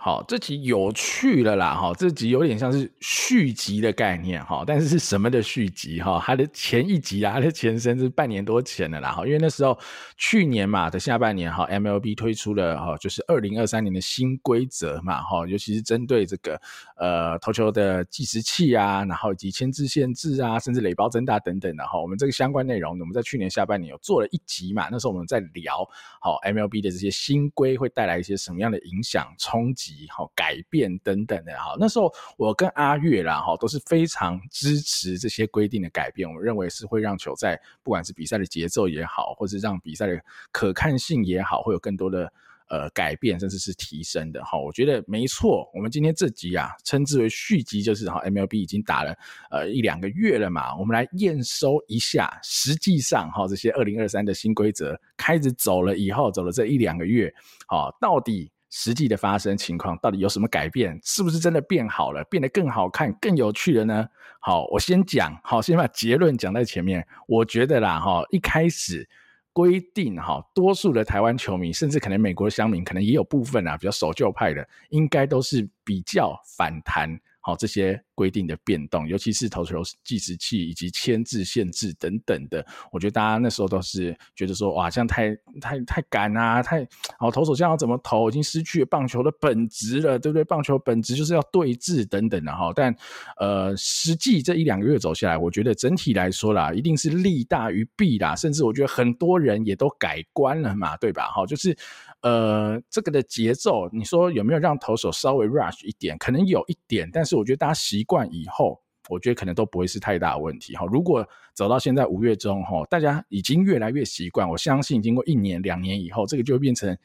[0.00, 1.74] 好，这集有趣了啦！
[1.74, 6.22] 哈，这集有点像是续集的概念哈，但是是什么的续集哈？
[6.24, 9.76] 它的前一集啊，它的前身是半年多前的啦哈，因为那时候
[10.16, 16.58] 去年嘛的下半年哈，MLB 推出了哈，就是二零二三年的新规则嘛哈，尤其是针对这个
[16.96, 25.84] 呃投球的计时器啊，然后以及牵制限制啊，甚至垒包增大等等的哈，我们这个相关内容，我们在去年下半年有做了一集嘛，那时候我们在聊
[26.20, 30.06] 好 MLB 的这些新规会带来一些什么样的影响冲击。
[30.10, 42.32] 好改变等等的哈，那时候我跟阿月啦哈都是非常支持这些规定的改变，我们认为是会让球赛不管是比赛的节奏也好，或是让比赛的可看性也好，会有更多的
[42.68, 44.58] 呃改变，甚至是提升的哈。
[44.58, 49.14] 我觉得没错，我们今天这集啊称之为续集，就是哈 MLB 已经打了
[49.50, 57.32] 呃一两个月了嘛，我们来验收一下，实际上哈这些二零二三的新规则开始走了以后，走了这一两个月，
[57.66, 58.50] 好到底。
[58.70, 60.98] 实际的发生情况到底有什么改变？
[61.02, 64.06] 是不是真的变好了，变得更好看、更有趣了呢？
[64.40, 67.06] 好，我先讲，好，先把结论讲在前面。
[67.26, 69.08] 我觉得啦，哈，一开始
[69.52, 77.18] 规定，哈，多数的台湾球迷，甚至可能美国的乡民，可能也有部分啊，比较守旧派的，应该都是比较反弹。
[77.48, 86.86] 好，这些规定的变动，尤其是投球计时器以及牵制限制等等的，我觉得大家那时候都是觉得说，哇，这样太太太赶啊，太
[87.18, 90.44] 好，投手这样要怎么投，已经失去了棒球的本质了，对不对？
[90.44, 92.70] 棒球本质就是要对峙等等的哈。
[92.76, 92.94] 但
[93.38, 101.28] 呃，实际这一两个月走下来，我觉得整体来说啦，一定是利大于弊啦，甚至我觉得很多人也都改观了嘛，对吧？
[101.28, 101.74] 哈，就是
[102.22, 106.18] 呃，这个的节奏，你说有没有让投手稍微 rush 一点？
[106.18, 107.36] 可能有一点，但是。
[107.36, 110.84] 我觉得大家习惯以后，我觉得可能都不会是太大的问题哈。
[110.86, 116.96] 如果走到现在五月中哈，大家已经越来越习惯，我相信经过一年两年以后，这个就会变成。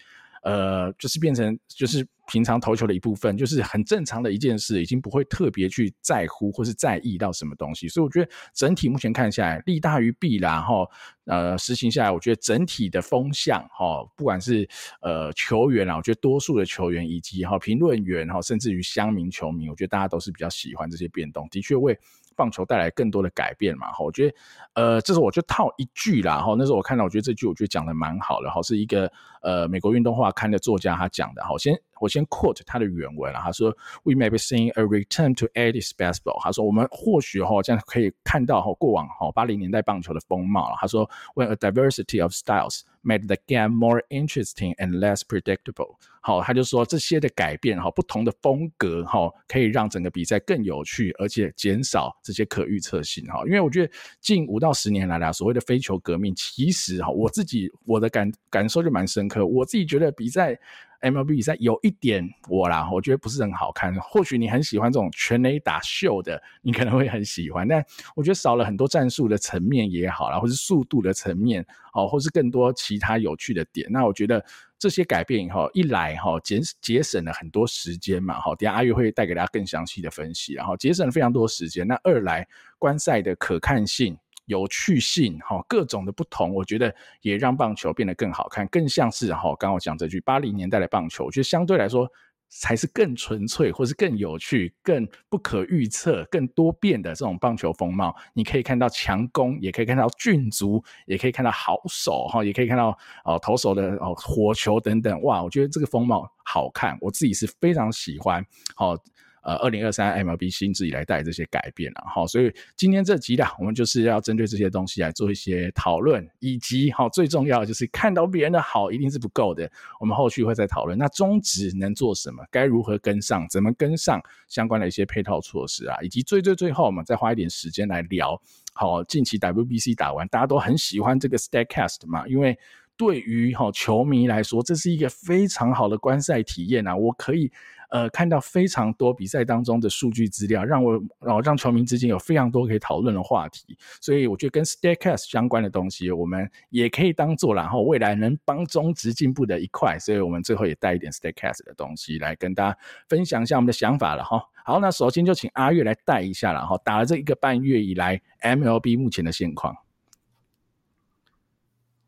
[0.44, 7.88] 呃，就是变成就是平常投球的一部分，就是很正常的一件事，已经不会特别去在乎或是在意到什么东西。
[7.88, 10.38] 所以我觉得整体目前看下来，利大于弊。
[10.38, 10.90] 然后
[11.26, 14.68] 呃，实行下来，我觉得整体的风向哈，不管是
[15.02, 21.98] 呃球员啊，我觉得多数的球员以及哈评论员哈，甚至于乡民球迷，我觉得大家都是比较喜欢这些变动，的确为
[22.36, 23.92] 棒球带来更多的改变嘛。
[23.92, 24.36] 哈，我觉得
[24.74, 26.42] 呃，这是我就套一句啦。
[26.42, 28.50] 哈，那时候我看到，我觉得这句我觉得讲的蛮好的。
[28.50, 29.10] 哈，是一个
[29.44, 31.44] 呃美国运动画刊的作家他讲的。
[31.44, 31.80] 好，先。
[32.00, 33.72] 我先 quote 他的原文了，他说
[34.04, 43.70] ：“We may be seeing a return to 80s baseball。”他说：“我们或许哈这样可以看到哈过往哈八零年代棒球的风貌了。”他说：“When a diversity of styles made the game
[43.70, 53.44] more interesting and less predictable。”好，他就说这些的改变哈，不同的风格哈，可以让整个比赛更有趣，而且减少这些可预测性哈。
[53.46, 59.33] 因为我觉得近五到十年来啦，所谓的非球革命，其实哈我自己我的感感受就蛮深刻。
[59.34, 60.58] 可我自己觉得比赛。
[61.04, 63.94] MLB 比赛有一点我啦，我觉得不是很好看。
[63.96, 67.68] 或许你很喜欢这种全垒打秀的，你可能会很喜欢。
[67.68, 67.86] 但
[68.16, 71.62] 我觉得少了很多战术的层面也好啦，或是速度的层面，
[71.94, 73.86] 哦，或是更多其他有趣的点。
[73.92, 74.42] 那我觉得
[74.80, 81.86] 这些改变以后，一来哈，节节省了很多时间嘛，哈，等下阿月会带给大家更详细的分析，然后节省了非常多时间。
[81.86, 82.48] 那二来
[82.80, 84.18] 观赛的可看性。
[84.46, 92.10] 有趣性，哈，各种的不同，我觉得也让棒球变得更好看，更像是哈，刚刚我讲这句八零年代的棒球，我觉得相对来说
[92.50, 98.16] 才是更纯粹，或是更有趣、更不可预测、更多变的这种棒球风貌。
[98.34, 105.22] 你可以看到强攻，也可以看到俊足，也可以看到好手，哈，也可以看到哦投手的哦火球等等。
[105.24, 108.46] 哇，我觉得这个风貌好看，我自己是非常喜欢，
[108.76, 108.96] 好。
[109.44, 120.98] 呃，二零二三 MLB 新制以来带来这些改变了哈，所以今天这集啦，我们就是要针对这些东西来做一些讨论，以及哈最重要就是看到别人的好一定是不够的，我们后续会再讨论。
[120.98, 122.42] 那中职能做什么？
[122.50, 123.46] 该如何跟上？
[123.50, 125.98] 怎么跟上相关的一些配套措施啊？
[126.02, 128.42] 以及最最最后，我们再花一点时间来聊。
[128.74, 132.58] 好，近期 WBC 打完，大家都很喜欢这个 Statcast 嘛，因为
[132.96, 137.52] 对于哈球迷来说，这是一个非常好的观赛体验啊，我可以。
[137.94, 152.76] 呃，看到非常多比赛当中的数据资料，让我然后让球迷之间有非常多可以讨论的话题，所以我觉得跟 Statcast 相关的东西，我们也可以当做然后未来能帮中职进步的一块，所以我们最后也带一点 Statcast 的东西来跟大家
[153.08, 154.44] 分享一下我们的想法了哈。
[154.66, 159.78] 好，那首先就请阿月来带一下了哈，打了这一个半月以来 MLB 目前的现况。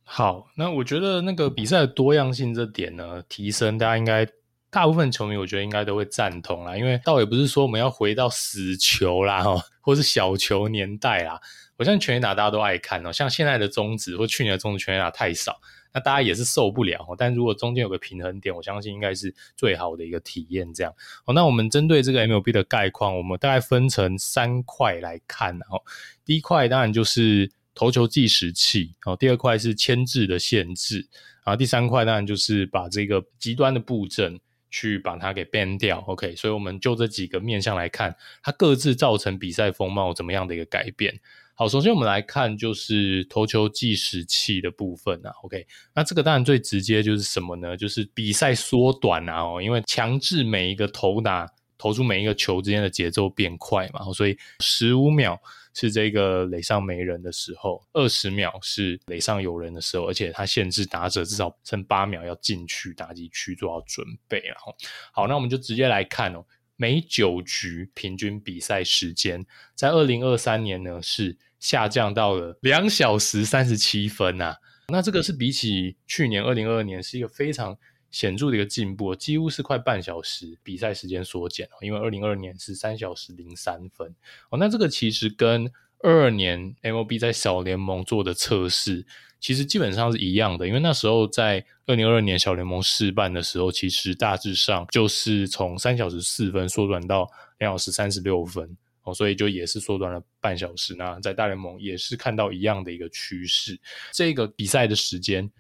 [0.04, 4.28] 好，那我觉得那个比赛的多样性这点呢，提升大家应该。
[4.75, 11.39] 大部分球迷我觉得应该都会赞同啦，因为倒也不是说我们要回到死球啦，哈，或是小球年代啦。
[11.77, 15.62] 我相信全垒打大家都爱看哦，像现在的中职或去年的中职全垒打太少，
[15.94, 17.07] 那大家也是受不了。
[17.18, 20.74] 但如果中间有个平衡点，我相信应该是最好的一个体验。
[20.74, 20.94] 这样
[21.24, 25.57] 哦，那我们针对这个 MLB 的概况，我们大概分成三块来看。
[25.57, 25.81] 然后
[26.25, 31.07] 第一块当然就是投球计时器，哦，第二块是牵制的限制，
[31.45, 34.38] 然后第三块当然就是把这个极端的布阵
[34.69, 36.00] 去把它给 ban 掉。
[36.07, 41.19] OK，所以我们就这几个面向来看，它各自造成比赛风貌怎么样的一个改变。
[41.57, 47.77] 好，首先我们来看就是投球计时器的部分啊，OK，那这个当然最直接就是什么呢？
[47.77, 55.41] 就是比赛缩短啊，哦，因为强制每一个投打投出每一个球之间的节奏变快嘛，所以十五秒
[55.75, 64.75] 是这个垒上没人的时候，二十秒是垒上有人的时候，而且它限制打者至少剩八秒要进去打击区做好准备，然后
[65.12, 66.44] 好，那我们就直接来看哦。
[66.77, 69.45] 每九局平均比赛时间，
[69.75, 74.57] 在二零二三年呢是下降到了两小时三十七分啊。
[74.89, 77.77] 那这个是比起去年二零二二年是一个非常
[78.15, 81.67] 显著的一个进步，几乎是快半小时比赛时间缩减。
[81.81, 84.15] 因为二零二二年是三小时零三分
[84.50, 84.57] 哦。
[84.57, 85.69] 那这个其实跟
[86.00, 89.06] 二二年 MLB 在小联盟做的测试。
[89.41, 97.29] 其实基本上是一样的，因为那时候在二零二二年小联盟试办的时候，其实大致上就是从三小时四分缩短到
[97.59, 100.95] 两小时三十六分哦，所以就也是缩短了半小时。
[100.95, 103.77] 那在大联盟也是看到一样的一个趋势。
[104.12, 105.51] 这个比赛的时间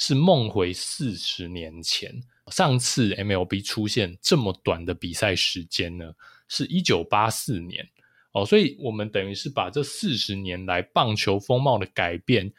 [0.00, 2.10] 是梦回四十年前，
[2.50, 6.12] 上次 MLB 出现这么短的比赛时间呢，
[6.48, 7.86] 是一九八四年
[8.32, 12.52] 哦，所以我们等于是把这四十年来棒球风貌的改变。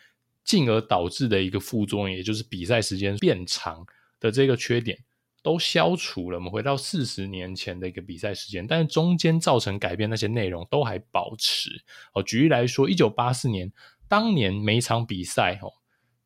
[0.43, 3.85] 进而导致的一个副作用，也就是比赛时间变长
[4.19, 4.97] 的这个缺点
[5.43, 6.37] 都消除了。
[6.39, 11.69] 我们回到四十年前的一个比赛时间，但是中间造成改变那些内容都还保持。
[12.13, 13.71] 哦，举例来说，一九八四年
[14.09, 15.71] 当年每场比赛，哦，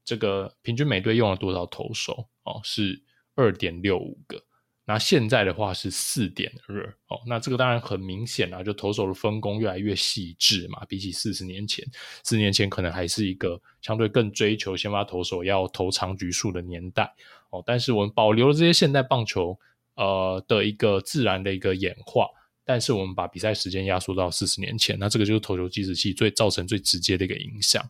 [0.06, 2.30] 这个平均每队用了多少投手？
[2.44, 3.02] 哦，是
[3.36, 4.42] 二点六五个。
[4.88, 11.84] 那现在的话是四点二哦，那这个当然很明显啊，就投手的分工越来越细致嘛，比起四十年前，
[12.24, 17.12] 四年前可能还是一个相对更追求先发投手要投长局数的年代
[17.50, 19.60] 哦，但是我们保留了这些现代棒球
[19.96, 22.28] 呃的一个自然的一个演化，
[22.66, 27.82] 但是我们把比赛时间压缩到四十年前，那这个就是投球计时器最造成最直接的一个影响。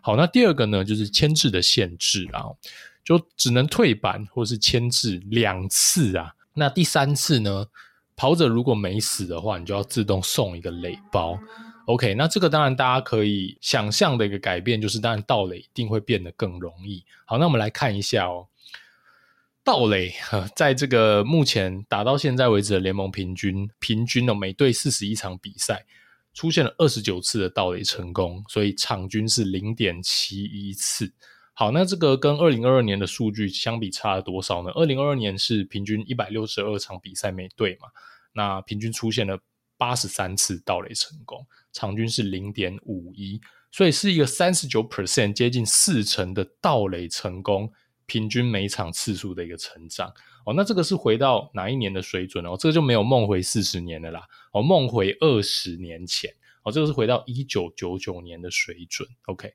[0.00, 2.46] 好，那第二个呢，就是牵制的限制啊。
[3.04, 7.66] 就只能退板或是牵制两次啊，那第三次呢，
[8.16, 11.38] 跑者如果没死的话，你就要自动送一个垒包。
[11.84, 17.04] OK，那这个当然大家可以想象的一个改变，就是当然盗垒一定会变得更容易。
[17.26, 18.48] 好，那我们来看一下哦，
[19.64, 20.14] 盗垒
[20.54, 25.86] 在这个目前打到现在为止的联盟平均，平均哦，每队四十一场比赛
[26.34, 31.12] 出现了二十九次的盗垒成功，所以场均是零点七一次。
[31.54, 34.70] 好，那这个跟二零二二年的数据相比差了多少呢？
[34.72, 37.88] 二零二二年是平均一百六十二场比赛每队嘛，
[38.34, 39.38] 那平均出现了
[39.78, 43.40] 八十三次盗垒成功，场均是零点五一，
[43.70, 47.72] 所以是一个三十九 percent 接近四成的盗垒成功，
[48.06, 50.12] 平均每场次数的一个成长。
[50.44, 52.56] 哦，那这个是回到哪一年的水准哦？
[52.58, 56.30] 这个就没有梦回四十年的啦，哦，梦回二十年前。
[56.62, 59.06] 哦，这个是回到一九九九年的水准。
[59.26, 59.52] OK，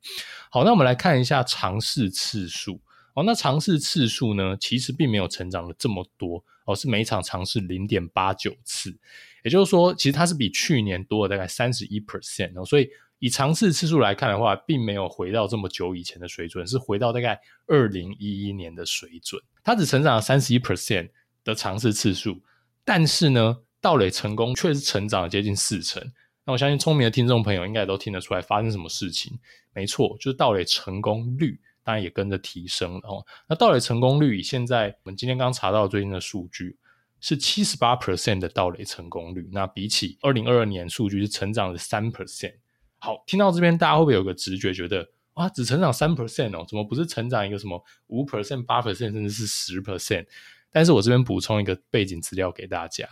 [0.51, 2.79] 好，那我们来看一下尝试次数。
[3.15, 6.43] 哦，那尝试次数呢，其实并没有成长了这么多。
[6.65, 8.95] 哦，是每场尝试零点八九次，
[9.43, 12.63] 也就是说，其实它是比去年多了大概三十一 percent 哦。
[12.63, 12.87] 所以
[13.19, 19.41] 以尝试次数来看的话，并没有回到这么久以前的水准，是回到大概二零一一年的水准。
[19.63, 21.09] 它只成长了三十一 percent
[21.43, 22.41] 的尝试次数，
[22.83, 26.01] 但是呢，盗垒成功却是成长了接近四成。
[26.45, 29.37] 那我相信聪明的听众朋友应该都听得出来发生什么事情。
[29.73, 33.25] 没错，就是盗垒成功率当然也跟着提升了哦。
[33.47, 36.77] 那盗垒成功率以现在我们今天刚查到最近的数据
[37.19, 42.55] 是七十八 percent 的盗垒成功率，那比起二零二二年数据是成长了三 percent。
[42.99, 50.25] 好，听到这边大家会不会有个直觉，觉得啊，只成长三 percent 哦，怎么不是成长一个什么五 percent、八 percent 甚至是十 percent？
[50.71, 53.07] 但是我这边补充一个背景资料给大家，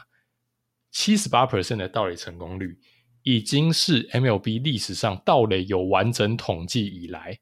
[0.91, 2.79] 七十八 percent 的盗垒成功率。
[3.23, 7.37] 已经是 MLB 历史上盗垒有完整统计以来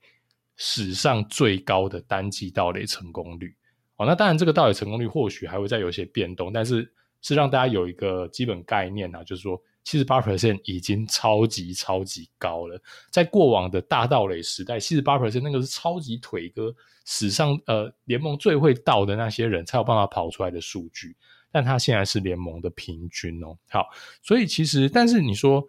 [0.56, 3.56] 史上最高的单季盗垒成功率。
[3.98, 12.78] 哦，那当然这个盗垒成功率或许还会再有一些变动，但是是让大家有一个基本概念啊，就是说七十八 percent 已经超级超级高了。
[13.10, 16.76] 在过往的大盗垒时代，七十八 percent 那个是超级腿哥
[17.06, 21.16] 史上呃联盟最会盗的那些人才有办法跑出来的数据。
[21.50, 23.58] 但他现在是联盟的平均哦。
[23.70, 23.88] 好，
[24.22, 25.66] 所以其实但是你说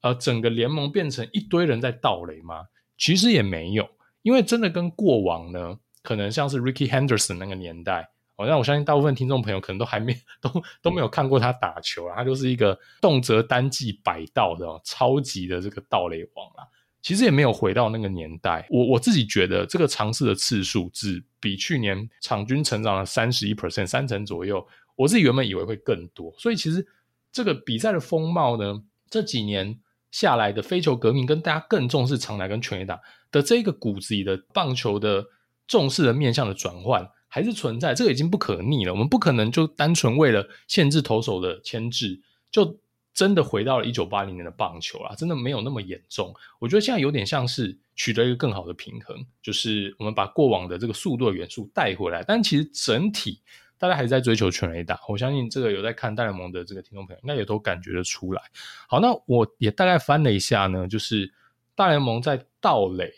[0.00, 2.66] 呃整个联盟变成一堆人在盗垒吗？
[2.98, 3.88] 其实也没有，
[4.22, 5.78] 因为真的跟过往呢。
[6.04, 16.66] 可能像是 Ricky Henderson 那个年代，哦，那我相信大部分听众朋友可能都还没都都没有看过他打球啊，他就是一个动辄单季百盗的超级的这个盗垒王啦。
[17.02, 26.86] 其实也没有回到那个年代，我我自己觉得这个尝试的次数只比去年场均成长了三十一 percent 三成左右，我自己原本以为会更多，所以其实
[27.30, 29.78] 这个比赛的风貌呢，这几年
[30.10, 35.26] 下来的非球革命跟大家更重视长打跟全垒打的这个骨子里的棒球的。
[35.68, 38.92] 重视的面向的转换还是存在，这个已经不可逆了。
[38.92, 42.20] 我们不可能就单纯为了限制投手的牵制，
[42.50, 42.78] 就
[43.14, 46.34] 真的回到了一九八零年的棒球啦，真的没有那么严重。
[46.58, 53.40] 我觉得现在有点像是取得一个更好的平衡，就是我们把过往的这个速度的元素带回来，但其实整体
[53.78, 55.00] 大家还是在追求全垒打。
[55.08, 58.42] 我相信这个有在看大联盟的这个听众朋友，应该也都感觉得出来。
[58.86, 61.32] 好，那我也大概翻了一下呢，就是
[61.74, 63.10] 大联盟在盗垒。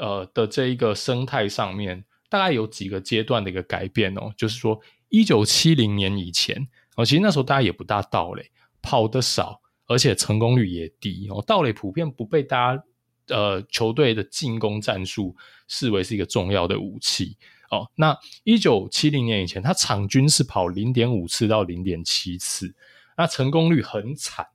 [0.00, 4.32] 呃的这一个生态上面，大概有几个阶段的一个改变哦。
[4.36, 8.50] 就是说，一九七零年以前，哦，其实那时候大家也不大盗垒，
[8.82, 11.42] 跑得少，而且成功率也低哦。
[11.46, 12.84] 盗垒普遍不被大家
[13.28, 17.36] 呃球队的进攻战术视为是一个重要的武器
[17.70, 17.90] 哦。
[17.94, 22.74] 那一九七零年以前，他场均是跑零点五次到零点七次，
[23.16, 24.46] 那成功率很惨。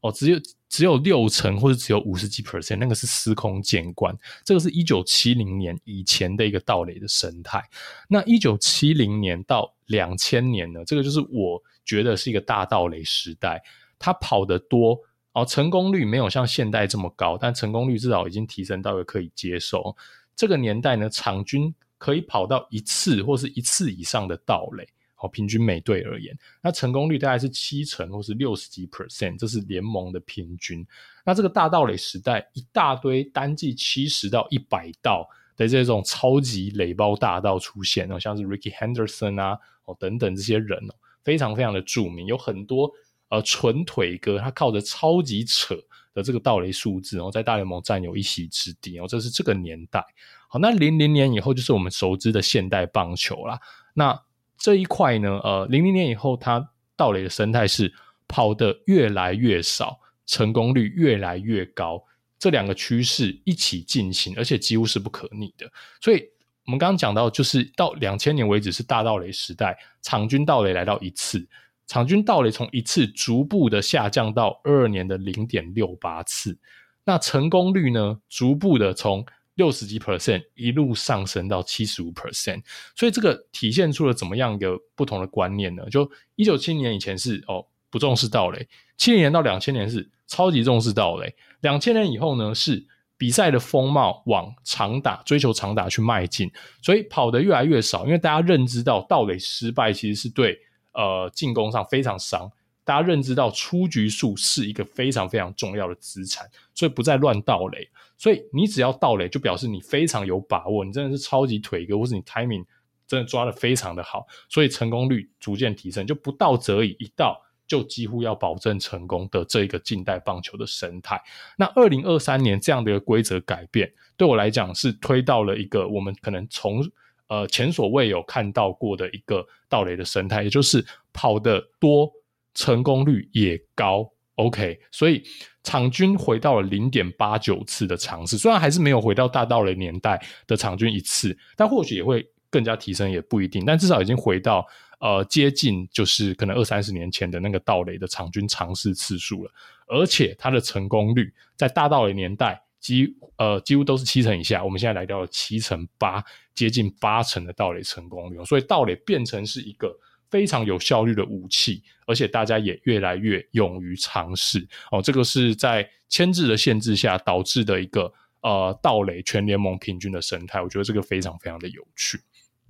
[0.00, 4.16] 哦，只有只有六成或者只有五十几 percent，那个是司空见惯。
[4.44, 7.62] 这个是一九七零年以前的一个盗垒的生态。
[8.08, 13.62] 那一九七零年到两千年呢，这个就是我觉得是一个大盗垒时代。
[13.98, 14.96] 他跑得多
[15.32, 19.96] 哦，成功率没有像现代这么高，但成功率至少已经提升到一个可以接受。
[20.36, 24.86] 这个年代呢，场均可以跑到一次或是一次以上的盗垒。
[25.20, 26.32] 好，平均每队而言，
[26.62, 30.86] 那成功率大概是七成或是六十几 percent，这是联盟的平均。
[31.24, 40.94] 那这个大盗垒时代，一大堆单季七十到一百盗的这种超级垒包大盗出现哦，像是 Ricky Henderson 啊，哦等等这些人哦，
[41.24, 42.88] 非常非常的著名，有很多
[43.28, 45.74] 呃纯腿哥，他靠着超级扯
[46.14, 50.00] 的这个盗垒数字，然后在大联盟占有一席之地哦，这是这个年代。
[50.46, 53.60] 好，那零零年以后就是我们熟知的现代棒球啦。
[53.94, 54.22] 那
[54.58, 57.92] 这一块呢，呃，零零年以后，它盗垒的生态是
[58.26, 62.04] 跑得越来越少，成功率越来越高，
[62.38, 65.70] 这两个趋势一起进行，而且几乎是不可逆的。
[66.00, 66.22] 所以，
[66.66, 71.46] 我们刚刚讲到，就是到两千年为止是大盗垒时代，场均盗垒来到一次，
[71.86, 76.58] 场均盗垒从一次逐步的下降到二二年的零点六八次，
[77.04, 79.24] 那成功率呢，逐步的从
[79.58, 82.62] 六十几 percent 一路上升到七十五 percent，
[82.94, 85.84] 所以这个体现出了怎么样一个不同的观念呢？
[85.90, 92.86] 就一九七零年以前是哦不重视盗垒，七零年到两千年是超级重视盗垒，两千年以后呢是
[93.16, 96.48] 比赛的风貌往长打追求长打去迈进，
[96.80, 100.56] 所以跑得越来越少，因为大家认知到盗垒失败其实是对
[100.92, 102.48] 呃进攻上非常伤，
[102.88, 107.86] 大家认知到出局数是一个非常非常重要的资产，所以不再乱盗垒。
[108.16, 112.64] 所以你只要盗垒，就表示你非常有把握，你真的是超级腿哥，或是你 timing
[113.06, 121.22] 真的抓的非常的好，所以成功率逐渐提升，就不盗则已，一盗就几乎要保证成功的这一个近代棒球的生态。
[121.58, 126.82] 那二零二三年这样的一个规则改变，对我来讲是推到了一个我们可能从
[127.26, 132.10] 呃前所未有看到过的一个盗垒的生态，也就是跑得多，
[132.58, 134.10] 成功率也高。
[134.34, 135.22] OK，所以。
[135.64, 143.66] 场均回到了零点八九次的尝试，虽然还是没有回到大盗雷年代的场均一次，但或许也会更加提升，也不一定。
[143.66, 144.66] 但至少已经回到
[144.98, 149.50] 呃接近，就是可能二三十年前的那个盗雷的场均尝试次数了。
[149.88, 156.24] 而且它的成功率在大盗雷年代几呃几乎都是七成以下，我们现在来到了七成八，
[156.54, 159.94] 接近八成的盗垒成功率，所以盗垒变成是一个。
[160.30, 165.00] 非常有效率的武器，而且大家也越来越勇于尝试哦。
[165.02, 170.60] 这个是在牵制的限制下导致的一个呃盗垒全联盟平均的生态。
[170.60, 172.20] 我觉得这个非常非常的有趣。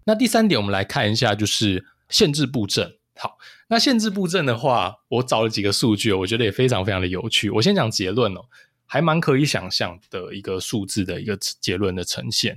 [0.04, 2.96] 那第三点，我们来看一下，就是限制布阵。
[3.16, 3.36] 好，
[3.68, 7.50] 那限制布阵的话，我找了几个数据，我觉得也非常非常的有趣。
[7.50, 8.40] 我先讲结论哦，
[8.86, 12.56] 还蛮可以想象的一个数字的一个结论的呈现。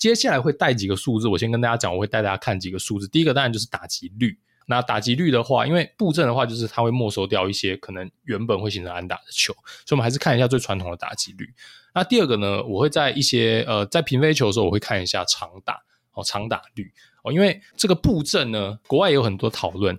[0.00, 3.06] 接下来会带几个数字，我先跟大家讲，我会带大家看几个数字。
[3.06, 9.52] 第一个当然就是打击率那打击率的话，因为布阵的话，就是它会没收掉一些可能原本会形成安打的球，
[9.84, 11.52] 所以我们还是看一下最传统的打击率。
[11.92, 16.90] 那第二个呢，我会在一些呃在平飞球的时候，我会看一下长打哦，长打率
[17.22, 19.98] 哦，因为这个布阵呢，国外有很多讨论，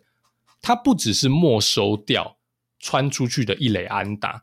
[0.63, 2.37] 它不只是没收掉
[2.79, 4.41] 穿出去的一垒安打，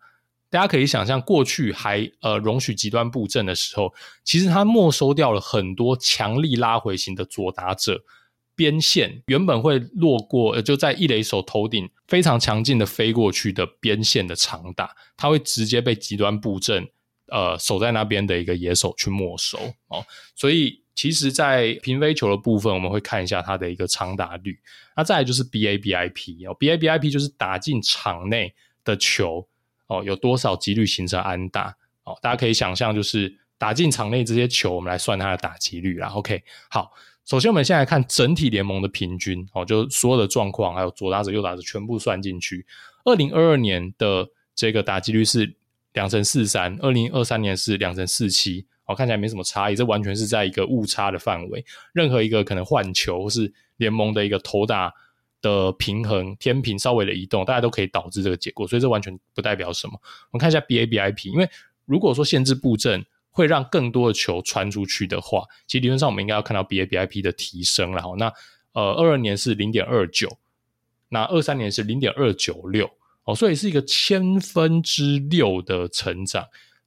[0.50, 3.93] 大家可以想象过去还呃容许极端布阵的时候，
[4.25, 8.05] 其实它没收掉了很多强力拉回型的左打者。
[8.57, 16.88] 边线原本会落过，呃，就在一垒手头顶非常强劲的飞过去的边线的长打，它会直接被极端布阵，
[17.28, 20.05] 呃，守在那边的一个野手去没收哦。
[20.35, 24.59] 所以其实，在平飞球的部分，我们会看一下它的一个长打率。
[24.97, 28.52] 那再来就是 BABIP 哦，BABIP 就是打进场内
[28.83, 29.47] 的球
[29.88, 32.16] 哦，有多少几率形成安打哦？
[32.23, 36.09] 大家可以想象，就是打进场内这些球，我们来算它的打击率啦。
[36.11, 36.92] OK，好。
[37.25, 42.64] 首先，我们现在来看整体联盟的平均，哦，就所有的状况，还有左打者、右打者全部算进去。
[43.04, 45.54] 二零二二年的这个打击率是
[45.92, 51.62] 两成四三，二零二三年是两成四七，哦，看起来没什么差异，这完全是在一个误差的范围。
[51.92, 54.90] 任何一个可能换球或是联盟的一个投打
[55.40, 59.92] 的平衡天平稍微的移动，大家都可以导致这个结果，所以这完全不代表什么。
[60.30, 61.49] 我们看一下 BABIP，因为
[61.85, 63.04] 如果说限制布阵。
[63.30, 67.92] 会让更多的球传出去的话，其实理论上我们应该要看到 BABIP 的提升。
[67.92, 68.33] 然后，那
[68.73, 70.38] 呃，二二年是零点二九，
[71.11, 72.90] 那二三年是零点二九六
[73.23, 76.45] 哦，所以是一个千分之六的成长。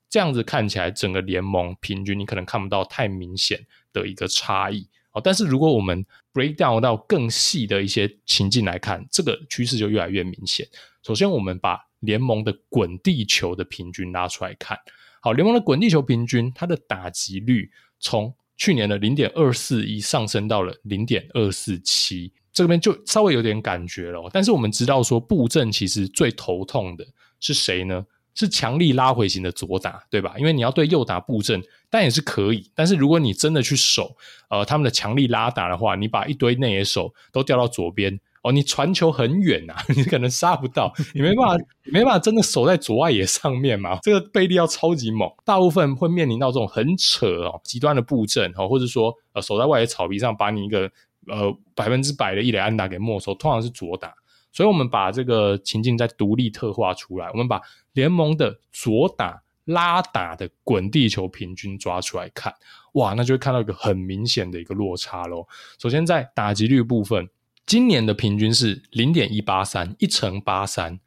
[0.09, 5.21] 这样子看起来，整个联盟平均你可能看不到太明显的一个差异哦。
[5.23, 10.67] 但是如果我们 break down 到更细的一些情境来看，这个趋势就越来越明显。
[11.03, 14.77] 首先，我们把联盟的滚地球的平均拉出来看。
[15.21, 24.29] 好，联盟的滚地球平均，它的打击率从去年的零点二四一上升到了零点二四七，这边就稍微有点感觉了。
[24.31, 27.05] 但是我们知道说，布阵其实最头痛的
[27.39, 28.05] 是谁呢？
[28.33, 30.35] 是强力拉回型的左打，对吧？
[30.37, 32.69] 因为你要对右打布阵，但也是可以。
[32.73, 34.15] 但是如果你真的去守，
[34.49, 38.19] 呃，他们的强力拉打的话，你把一堆内野手都调到左边。
[38.43, 43.99] 哦，你传球很远呐、啊， 你可能杀不到，你没办法， 没办法真的守在左外野上面嘛。
[44.01, 50.89] 这个臂力要超级猛，大部分会面临到这种很扯哦，极端的布阵哦，或者说呃守在外野草皮上，把你一个
[51.27, 54.11] 呃百分之百的一垒安打给没收，通常是左打。
[54.51, 57.61] 所以我们把这个情境再独立特化出来，我们把
[57.93, 62.53] 联盟的左打拉打的滚地球平均抓出来看，
[62.93, 65.47] 哇，那就会看到一个很明显的一个落差喽。
[65.79, 67.29] 首先在打击率部分。
[67.67, 70.99] 今年的平均是零点一八三，一成八三，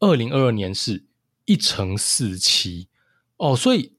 [0.00, 1.06] 二零二二年是
[1.46, 2.88] 一成四七
[3.36, 3.94] 哦，所以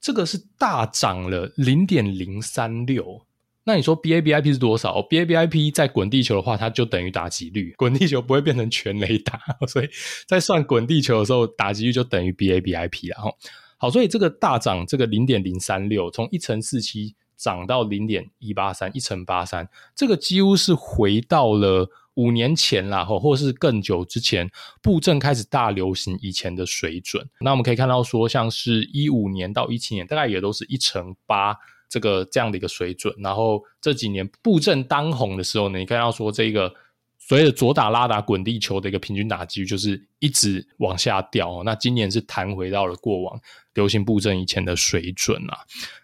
[0.00, 3.25] 这个是大涨了零点零三六。
[3.66, 9.88] 那你说 BABIP 是多少？，BABIP 在滚地球的话，它就等于打击率，滚地球不会变成全垒打， 所以
[10.26, 13.20] 在算滚地球的时候，打击率就等于 BABIP 了。
[13.20, 13.36] 好，
[13.76, 17.14] 好，所以这个大涨，这个零点零三六，从一乘四七。
[17.38, 24.50] 涨到零点一八三，一乘八三，这个几乎是回到了五年前啦，或或是更久之前
[24.80, 27.28] 布阵开始大流行以前的水准。
[27.40, 31.54] 那我们可以看到说，像是一五年到一七年，大概也都是一乘八
[31.88, 33.14] 这个这样的一个水准。
[33.18, 36.72] 然后这几年布阵当红的时候呢，你看到说这个
[37.18, 41.62] 所谓的左打拉打滚地球的一个平均打击率就是一直往下掉。
[41.64, 43.40] 那今年是弹回到了过往
[43.74, 45.58] 流行布阵以前的水准啊。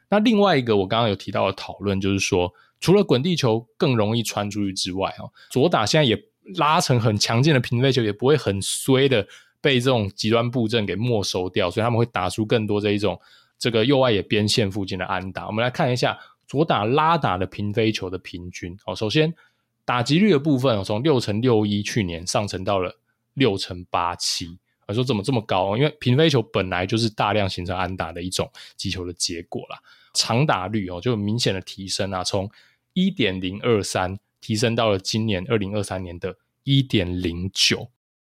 [0.09, 6.21] 那另外一个我刚刚有提到的讨论，就是说，除了滚地球更容易传出去之外，哦，左打现在也
[6.57, 9.27] 拉成很强劲的平飞球，也不会很衰的
[9.61, 13.18] 被这种极端布阵给没收掉，所以他们会打出更多这一种
[13.62, 15.46] 这个右外野边线附近的安打。
[15.46, 18.77] 我们来看一下左打拉打的平飞球的平均。
[18.87, 19.33] 哦，首先
[19.85, 22.98] 打击率的部分，从六成六一去年上升到了
[23.35, 24.59] 六成八七。
[24.88, 25.77] 我说怎么这么高？
[25.77, 29.79] 因为平飞球本来就是大量形成安打的一种击球的结果啦。
[30.12, 32.51] 长打率哦，就明显的提升啊，从
[32.94, 37.88] 一点零二三提升到了今年二零二三年的一点零九。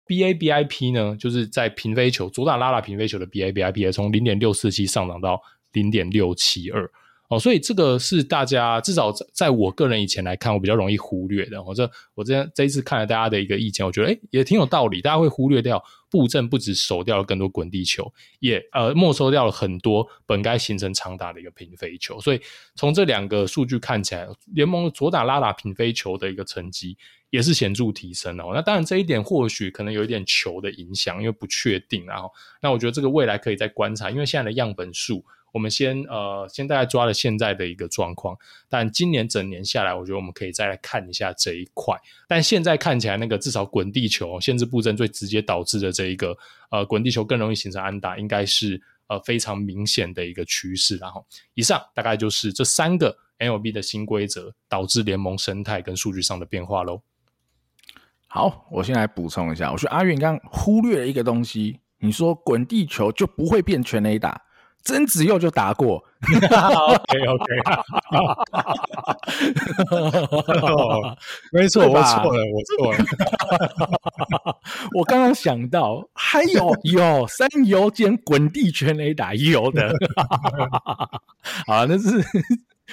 [0.07, 5.41] BABIP 呢，就是在平飞球左打拉拉平飞球的 BABIP 从零点六四七上涨到
[5.73, 6.89] 零点六七二。
[7.27, 11.63] 哦，所以这个是大家至少在我个人以前来看，我比较容易忽略的。
[11.63, 15.01] 我这我这这一次看了大家的一个意见，我觉得诶也挺有道理。
[15.01, 15.83] 大家会忽略掉
[16.15, 22.21] 布阵不止守掉了更多滚地球，也呃没收掉了很多本该形成长打的一个平飞球。
[22.21, 22.39] 所以
[22.75, 26.97] 从这两个数据看起来，联盟左打拉打平飞球的一个成绩
[27.31, 28.51] 也是显著提升哦。
[28.53, 32.05] 那当然这一点或许可能有一点球的影响，因为不确定。
[32.05, 35.25] 然后那我觉得这个未来可以再观察，因为现在的样本数。
[35.55, 38.37] 我们先呃先大概抓了现在的一个状况，
[38.67, 41.95] 但今年整年下来，我觉得我们可以再来看一下这一块。
[42.27, 46.37] 但现在看起来，那个至少滚地球限制布阵最直接导致的这一个
[46.71, 50.97] 呃滚地球更容易形成安打，应该是呃非常明显的一个趋势。
[50.97, 57.01] 然后以上大概就是这三个 MLB 的新规则导致联盟生态跟数据上的变化喽。
[58.27, 64.44] 好，我先来补充一下，我说阿元刚忽略了一个东西，你说滚地球就不会变全垒打。
[64.85, 67.45] 曾子佑就打过，OK OK，
[71.51, 72.97] 没错，我错了，我错了。
[74.95, 79.91] 我刚刚想到还有有三游兼滚地全雷打有的，
[81.67, 82.23] 好，那是。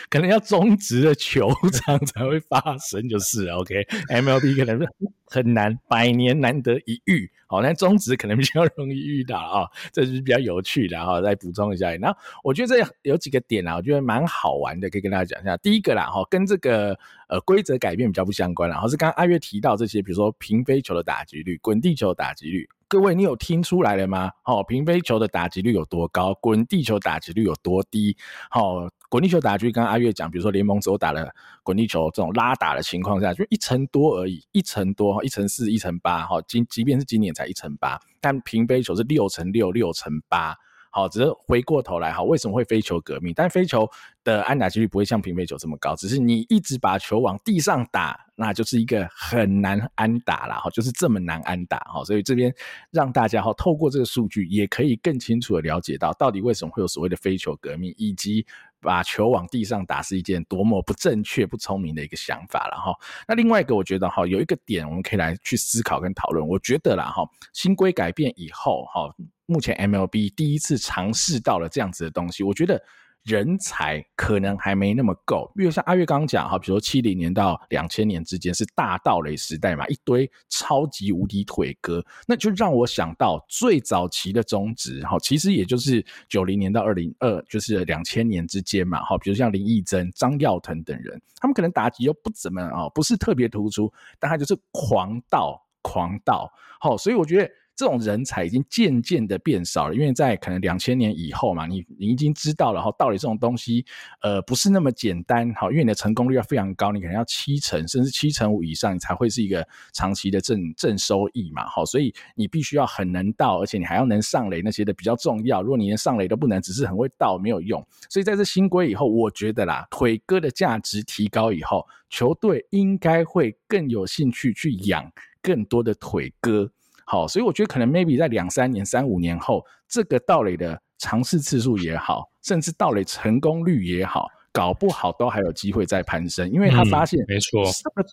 [0.08, 4.86] 可能要中职的球场才会发生，就是 OK，MLB 可能
[5.26, 7.30] 很难，百年难得一遇。
[7.46, 11.20] 好，那中职可能比较容易遇到啊，这是比较有趣的哈。
[11.20, 15.54] 再补充一下，然后我觉得这有几个点啊，我觉得蛮好玩的，可以跟大家讲一下。
[15.58, 24.30] 第一个啦，哈，跟这个呃规则改变比较不相关，然后是刚刚阿月提到这些，比如说平飞球的打击率、滚地球的打击率，各位你有听出来了吗？
[24.40, 28.16] 好，平飞球的打击率有多高，滚地球打击率有多低？
[28.48, 28.88] 好。
[29.12, 31.30] 滚地球打击，刚刚阿月讲，比如说联盟只有打了
[31.62, 40.56] 滚地球这种拉打的情况下，就一成多而已，一成多，一成四，一成八，哈，今即便是今年才一成八，但平飞球是六成六，六成八，
[40.90, 43.34] 好，只是回过头来，哈，为什么会飞球革命？
[43.36, 43.86] 但飞球
[44.24, 52.50] 的安打几率不会像平飞球这么高，只是你一直把球往地上打，那就是一个很难安打啦，哈，就是这么难安打，哈，所以这边
[52.90, 58.46] 让大家哈透过这个数据，也可以更清楚的了解到，到底为什么会有所谓的飞球革命，以及。
[58.82, 62.92] 把球往地上打是一件多么不正确、不聪明的一个想法了哈。
[63.26, 66.46] 那另外一个，我觉得哈，有一个点我们可以来去思考跟讨论。
[66.46, 67.22] 我觉得啦哈，
[67.54, 69.14] 新规改变以后哈，
[69.46, 72.82] 目前 MLB 第一次尝试到了这样子的东西，我觉得。
[73.24, 97.50] 人才可能还没那么够，因为像阿月刚刚讲哈，比如说七零年到两千年之间是大盗雷时代嘛，一堆超级无敌腿哥，那就让我想到最早期的中职哈，其实也就是九零年到二零二，就是两千年之间嘛哈，比如像林义珍、张耀腾等人，他们可能打击又不怎么啊，不是特别突出，但他就是狂盗狂盗，好，所以我觉得。
[97.74, 103.84] 这种人才已经渐渐的变少了，因为在可能两千年以后嘛，你你已经知道了哈，到底这种东西，
[104.20, 115.62] 呃，不是那么简单，好，因为你的成功率要非常高，你可能要七成甚至七成五以上，你才会是一个长期的正正收益嘛，好，所以你必须要很能到，而且你还要能上垒那些的比较重要。
[115.62, 117.84] 如果你连上垒都不能，只是很会到，没有用。
[118.08, 126.70] 所以在这新规以后，我觉得啦，腿哥的价值提高以后，球队应该会更有兴趣去养更多的腿哥。
[127.12, 134.26] 好，所以我觉得可能 maybe 在两三年、三五年后，这个盗垒的尝试次数也好，甚至盗垒成功率也好。
[134.54, 137.64] 搞不好都还有机会再攀升，因为他发现，没错，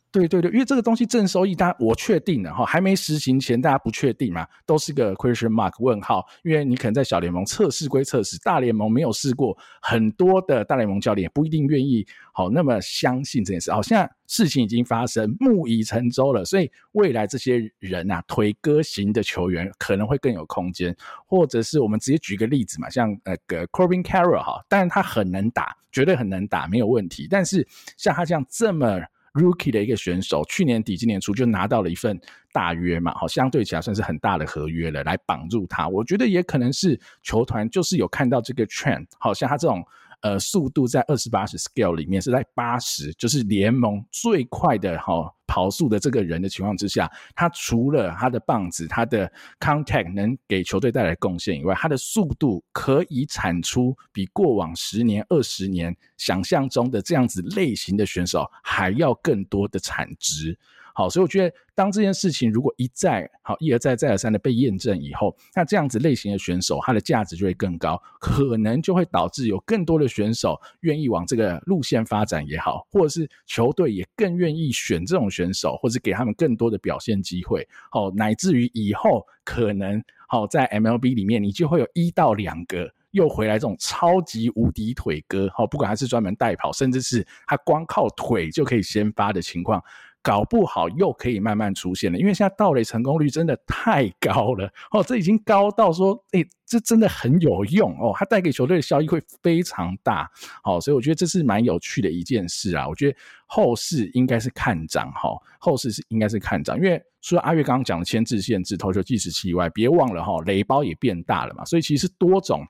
[0.09, 13.69] 对对对，因为这个东西正收益，大家我确定了哈，还没实行前大家不确定嘛，都是个 question mark 问号，因为你可能在小联盟测试归测试，大联盟没有试过，很多的大联盟教练也不一定愿意好那么相信这件事。
[13.71, 26.29] 好，现在事情已经发生，木已成舟了，所以未来这些人啊，腿哥型的球员可能会更有空间，或者是我们直接举个例子嘛，像那个 Corbin Carroll 哈，当然他很能打，绝对很。
[26.29, 29.01] 能打没有问题，但是像他这样这么
[29.33, 35.87] rookie 的一个选手，去年底今年初就拿到了一份大约嘛，好，相对起来算是很大的合约了，来绑住他。
[35.87, 39.83] 我觉得也可能是球团就是有看到这个 trend，好像他这种。
[40.21, 60.57] 呃，速度在二十八十 scale 里面是在八十，就是联盟最快的哈、跑速的这个人的情况之下，他除了他的棒子、他的 contact 能给球队带来贡献以外，他的速度可以产出比过往十年、二十年想象中的这样子类型的选手还要更多的产值。
[60.99, 77.65] 好，所以我觉得，当这件事情如果一再好一而再再而三的被验证以后，那这样子类型的选手，他的价值就会更高，可能就会导致有更多的选手愿意往这个路线发展也好，或者是球队也更愿意选这种选手，或者给他们更多的表现机会。
[77.89, 89.81] 好，乃至于以后可能好在 MLB 里面，你就会有一到两个又回来这种超级无敌腿哥，好，不管他是专门代跑，甚至是他光靠腿就可以先发的情况。
[90.21, 100.29] 搞不好又可以慢慢出现了，因为现在盗垒成功率真的太高了哦，这已经高到说，诶，这真的很有用哦，它带给球队的效益会非常大，
[100.61, 102.87] 好，所以我觉得这是蛮有趣的一件事啊。
[102.87, 112.65] 我觉得后市应该是看涨哈，后市是应该是看涨，因为除了阿月刚刚讲的牵制限制、投球计时器以外，别忘了哈，雷包也变大了嘛，所以其实多种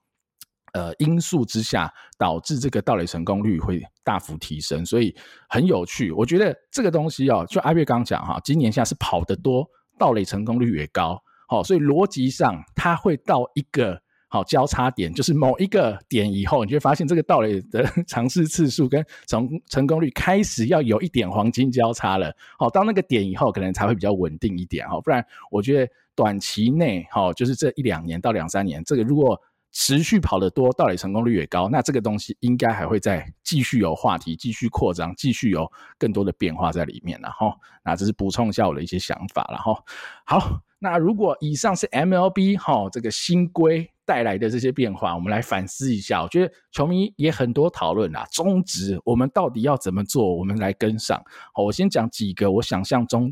[0.73, 5.15] 呃因素之下，导致这个盗垒成功率会大幅提升，所以
[5.47, 6.12] 很有趣。
[6.12, 14.01] 我觉得这个东西哦，就阿月刚讲哈，今年下是跑得多，盗垒成功率也高，好，所以逻辑上它会到一个。
[14.32, 22.32] 好，交叉点就是某一个点以后，你就会发现这个盗垒的 尝试次数跟成成功率开始要有一点黄金交叉了。
[22.60, 24.88] 好，到那个点以后，可能才会比较稳定一点。
[24.88, 29.36] 哈，不然我觉得短期内，哈，就是这一两年到两三年，这个如果
[29.71, 37.19] 持续跑得多，到底成功率也高，那这个东西应该还会再继续有话题，继续扩张，继续有更多的变化在里面。
[37.21, 37.53] 然后，
[37.84, 39.47] 那这是补充一下我的一些想法。
[39.51, 39.77] 然后，
[40.25, 43.89] 好，那如果以上是 MLB 哈这个新规。
[44.10, 46.23] 带来的这些变化，我们来反思一下。
[46.23, 50.36] 我觉得球迷也很多讨论啦，中职我们到底要怎么做？
[50.36, 51.21] 我们来跟上。
[51.53, 53.32] 好，我先讲几个我想象中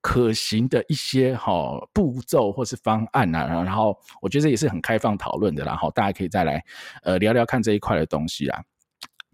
[0.00, 6.64] 可行的一些好步骤或是方案啊，然后我觉得也是很开放讨论的，然后大家可以再来
[7.02, 8.62] 呃聊聊看这一块的东西啊。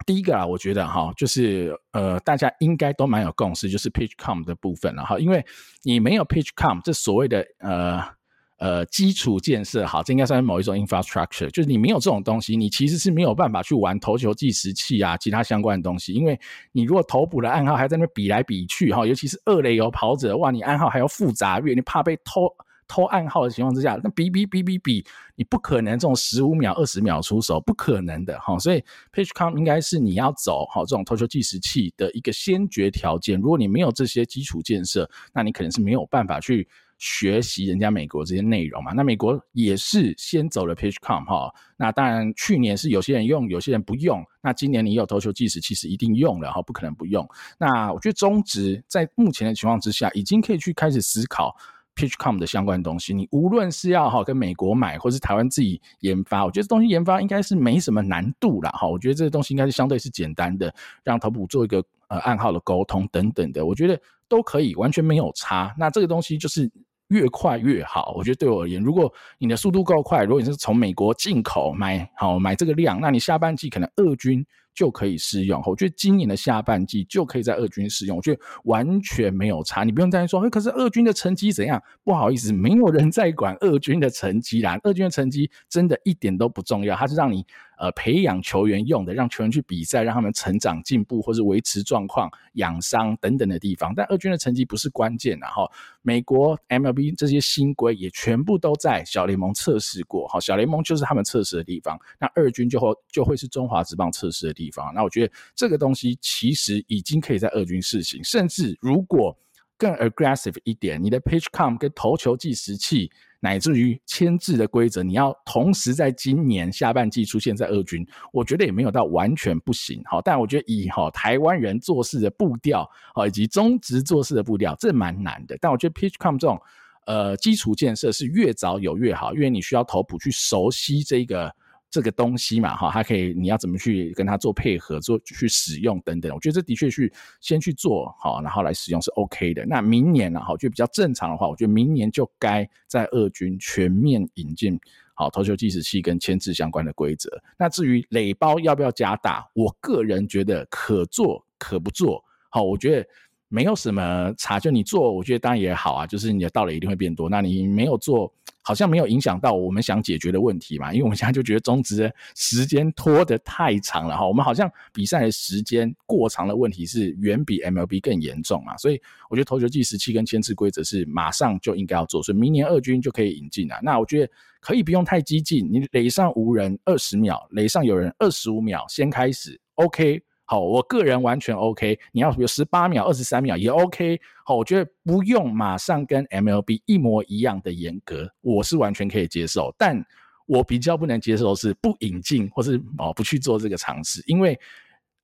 [0.05, 5.45] 第一个啊，我觉得哈，就是呃大家应该都蛮有共识，就是 pitch com 的部分了哈，因为
[5.83, 8.16] 你没有 pitch com，这所谓的呃。
[8.59, 16.41] 呃，基础建设好，这应该算是某一种 infrastructure，就是你没有这种东西，你其实是没有办法去玩投球计时器啊，其他相关的东西，因为
[16.73, 22.51] 你如果投捕的暗号还在那比来比去哈，尤其是二垒有跑者，哇，你暗号还要复杂，因为你怕被偷
[22.89, 36.67] 偷暗号的情况之下，那比比比比比，你不可能这种十五秒、二十秒出手，不可能的哈，所以 pitch count 应该是你要走好这种投球计时器的一个先决条件，如果你没有这些基础建设，那你可能是没有办法去。
[36.99, 47.29] 学习人家美国这些内容嘛，那美国也是先走了 PitchCom 哈，那当然去年是有些人用，有些人不用，那今年你有投球计时，其实一定用了哈，不可能不用。
[47.59, 51.55] 那我觉得中职在目前的情况之下，已经可以去开始思考
[51.97, 53.13] PitchCom 的相关东西。
[53.13, 58.89] 你无论是要哈跟美国买，或是台湾自己研发，我觉得这东西研发应该是没什么难度啦哈。
[58.89, 65.75] 我觉得这个东西应该是相对是简单的，让投捕做一个呃暗号的沟通等等的，我觉得都可以，完全没有差。
[65.79, 66.71] 那这个东西就是。
[67.09, 74.45] 越快越好，我觉得对我而言，如果你的速度够快，如果你是从美国进口买，好买这个量，那你下半季可能二军。
[74.77, 81.83] 就可以适用，我觉得今年的下半季就可以在二军适用，我觉得完全没有差，你不用担心说，可是二军的成绩怎样？
[82.05, 87.43] 不好意思，没有人在管二军的成绩啦，二军的成绩真的一点都不重要，它是让你
[87.77, 93.95] 呃培养球员用的，让球员去比赛，让他们成长进步或是维持状况、养伤等等的地方。
[93.95, 95.71] 但二军的成绩不是关键，然后
[96.03, 104.93] 美国 MLB 这些新规也全部都在小联盟测试过，好，小联盟就是他们测试的地方，那二军就会就会是中华职棒测试的地方。
[104.95, 109.37] 那我觉得这个东西其实已经可以在二军试行，甚至如果
[109.79, 113.11] 更 aggressive 一点，你的 pitch count 跟投球计时器，
[113.41, 120.03] 乃至于牵制的规则，你要同时在今年下半季出现在二军，我觉得也没有到完全不行。
[120.05, 122.89] 好，但我觉得以哈台湾人做事的步调，
[123.27, 125.57] 以及中职做事的步调，这蛮难的。
[125.61, 126.61] 但我觉得 Pitchcom 这种
[127.07, 131.55] 呃基础建设是越早有越好，因为你需要投捕去熟悉这个。
[131.91, 139.65] 这个东西嘛，哈，它可以，你要怎么去跟它做配合，做去使用等等，我觉得这的确去先去做好，然后来使用是 OK 的。
[139.65, 144.79] 那明年呢，哈，就比较正常的话，我觉得明年就该在二军全面引进
[145.15, 147.31] 好投球计时器跟牵制相关的规则。
[147.59, 152.23] 那至于垒包要不要加大，我个人觉得可做可不做。
[152.51, 153.09] 好，我觉得。
[153.49, 157.29] 没有什么差，就你做，我觉得当然也好啊，就是你的道理一定会变多。
[157.29, 158.31] 那你没有做，
[158.67, 160.93] 好像没有影响到我们想解决的问题嘛？
[160.93, 168.77] 因为我们现在就觉得中职的时间拖得太长了哈，我们好像比赛的时间过长的问题是远比 MLB 更严重嘛。
[168.77, 169.01] 所以
[169.31, 173.79] 我觉得投球计时器跟牵制规则是马上就应该要做，所以明年二军就可以引进了。
[173.81, 180.21] 那我觉得可以不用太激进，你垒上无人二十秒，垒上有人二十五秒，先开始，OK。
[180.49, 181.99] 好，我个人完全 OK。
[182.13, 184.21] 你要有十八秒、二十三秒也 OK。
[184.45, 189.75] 好，我觉得不用马上跟 MLB 一模一样的严格，我是完全可以接受。
[189.77, 190.01] 但
[190.47, 194.57] 我比较不能接受的是不引进或是哦不去做这个尝试，因为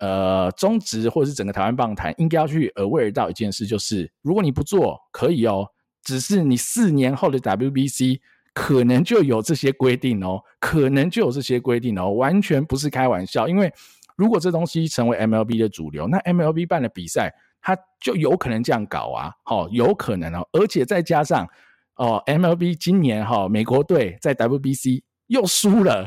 [0.00, 5.68] 呃中职或者是整个台湾棒坛应该要去 aware 到一件事，就是如果你不做可以哦，
[6.02, 8.18] 只是你四年后的 WBC
[8.52, 13.72] 可能就有这些规定哦，可能就有这些规定哦，完全不是开玩笑，因为。
[14.16, 21.48] 如果这东西成为 MLB 的主流，那 MLB 办的比赛，它就有可能这样搞啊，好，有可能哦，而且再加上
[21.96, 26.07] 哦，MLB 今年哈，美国队在 WBC 又输了，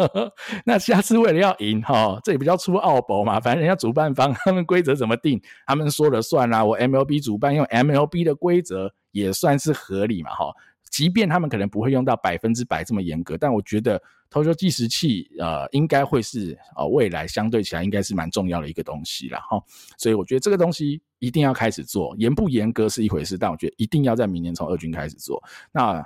[0.64, 10.46] 那下次为了要赢哈，这也比较出奥博嘛，反正人家主办方他们规则怎么定，他们说了算啦，我 MLB 主办用 MLB 的规则也算是合理嘛，哈。
[10.94, 19.60] 即便他们可能不会用到百分之百这么严格，但我觉得投球计时器呃应该会是呃未来相对起来应该是蛮重要的一个东西了哈。
[19.98, 25.42] 所以我觉得这个东西一定要开始做，严不严格是一回事，但我觉得一定要在明年从二军开始做。
[25.72, 26.00] 那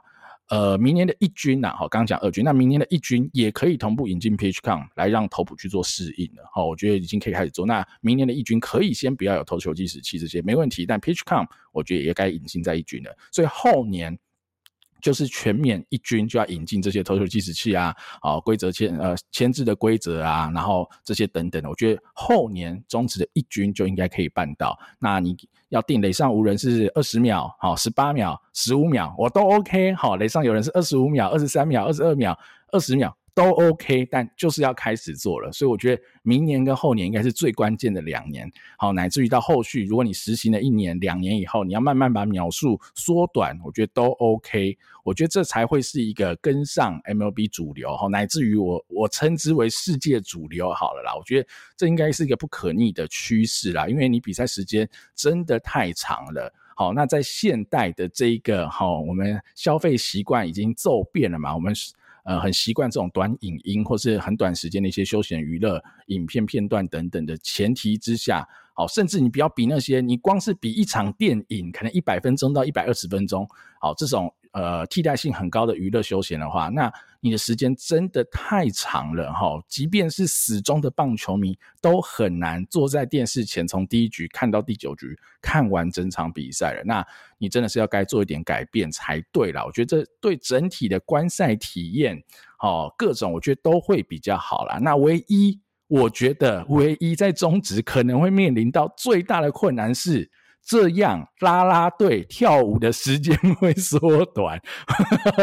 [0.49, 7.67] 呃，明年的一军呐，好，刚讲二军，那明年的一军也可以同步引进 PitchCom 来让投捕去做适应了，好，我觉得已经可以开始做。
[7.67, 14.19] 那明年的一军可以先不要有投球计时器这些没问题，但 PitchCom 我觉得也该引进在一军了，所以后年。
[15.01, 24.79] 就是全免一军就要引进这些投球计时器啊，啊规则签呃签字的规则啊，然后这些等等的，我觉得后年终止的一军就应该可以办到。
[24.99, 25.37] 那你
[25.69, 29.93] 要定垒上无人是二十秒，好十八秒、十五秒，我都 OK。
[29.95, 32.39] 好，垒上有人是二十五秒、二十三秒、二十二秒、
[32.73, 33.18] 二十秒。
[33.39, 61.73] 都 OK，但就是要开始做了，所以我觉得明年跟后年应该是最关键的两年，好，乃至于到后续，如果你实行了一年、两年以后，你要慢慢把秒数缩短，我觉得都 OK，我觉得这才会是一个跟上 MLB 主流，好，乃至于我我称之为世界主流好了啦，我觉得这应该是一个不可逆的趋势啦，因为你比赛时间真的太长了，好，那在现代的这一个好，我们消费习惯已经骤变了嘛，我们。
[62.29, 73.49] 呃，很习惯这种短影音，或是很短时间的一些休闲娱乐影片片段等等的前提之下，好，甚至你不要比那些，你光是比一场电影，可能一百分钟到一百二十分钟，
[73.81, 74.33] 好，这种。
[74.53, 79.63] 呃，替代性很高的娱乐休闲的话，那你的时间真的太长了哈。
[79.69, 86.83] 即便是死忠的棒球迷，都很难坐在电视前从第一局看到第九局，看完整场比赛了。
[86.85, 87.07] 那
[87.39, 89.65] 你真的是要该做一点改变才对啦。
[89.65, 92.23] 我觉得这对整体的观赛体验，
[92.61, 94.79] 哦，各种我觉得都会比较好啦。
[94.79, 100.31] 那唯一我觉得唯一在中职可能会面临到最大的困难是。
[100.69, 104.61] 这样拉拉队跳舞的时间会缩短，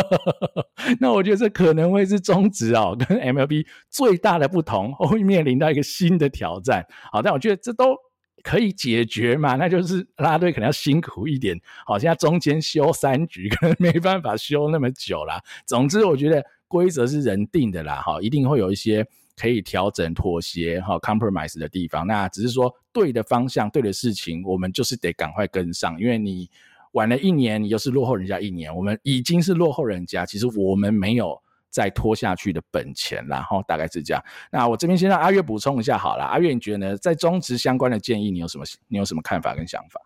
[1.02, 6.86] 那我觉得这可能会是中职哦跟 MLB 最大的不同，会面临到一个新的挑战。
[7.12, 7.96] 好，但我觉得这都
[8.44, 11.60] 可以解决嘛，那就是拉拉队可能要辛苦一点。
[11.88, 15.42] 好，现在中间休三局，可能没办法休那么久啦。
[15.66, 19.04] 总之，我觉得规则是人定的啦，哈，一定会有一些。
[19.36, 26.00] 可以调整、妥协、哈 compromise 的地方，那只是说对的方向、对的事情，我们就是得赶快跟上。
[26.00, 26.50] 因为你
[26.94, 31.38] 晚了一年，你又是落后人家一年，我们已经是落后人家，其实我们没有
[31.70, 34.24] 再拖下去的本钱，然后大概是这样。
[34.50, 36.98] 那我这边先让阿月补充一下好了，阿月你觉得呢？
[36.98, 38.64] 在中职相关的建议，你有什么？
[38.88, 40.00] 你有什么看法跟想法？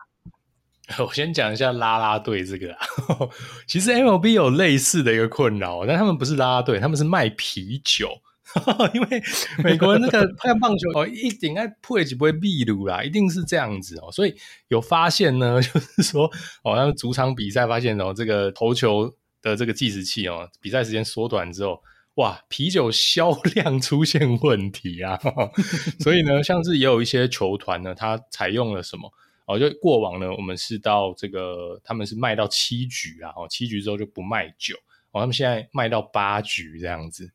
[1.05, 2.75] 我先讲一下拉拉队这个，
[3.67, 8.09] 其实 MLB 有类似的一个困扰，但他们不是拉拉队，他们是卖啤酒。
[8.93, 9.21] 因为
[9.63, 14.11] 美国人那个看棒球哦，一定爱配几杯秘鲁啦，一定是这样子哦。
[14.11, 14.35] 所以
[14.69, 16.25] 有发现呢， 就是说
[16.63, 21.81] 哦，他们主场比赛发现哦，这个投球的这个计时器哦，比赛时间缩短之后，
[22.15, 25.19] 哇，啤酒销量出现问题啊。
[25.99, 29.11] 所以呢，像是也有一些球团呢，他采用了什么
[29.45, 29.59] 哦？
[29.59, 34.75] 就过往呢，我们是到这个他们是卖到七局啊，哦，七局之后就不卖酒
[35.11, 37.31] 哦，他们现在卖到八局这样子。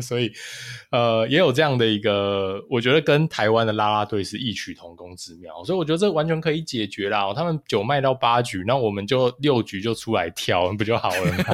[0.00, 0.30] 所以，
[0.90, 7.32] 呃，也有这样的一个，我觉得跟台湾的啦啦队是异曲同工之妙，所以我觉得这完全可以解决啦。
[7.34, 11.44] 他们酒卖到八局，那我们就六局就出来跳，不就好了吗？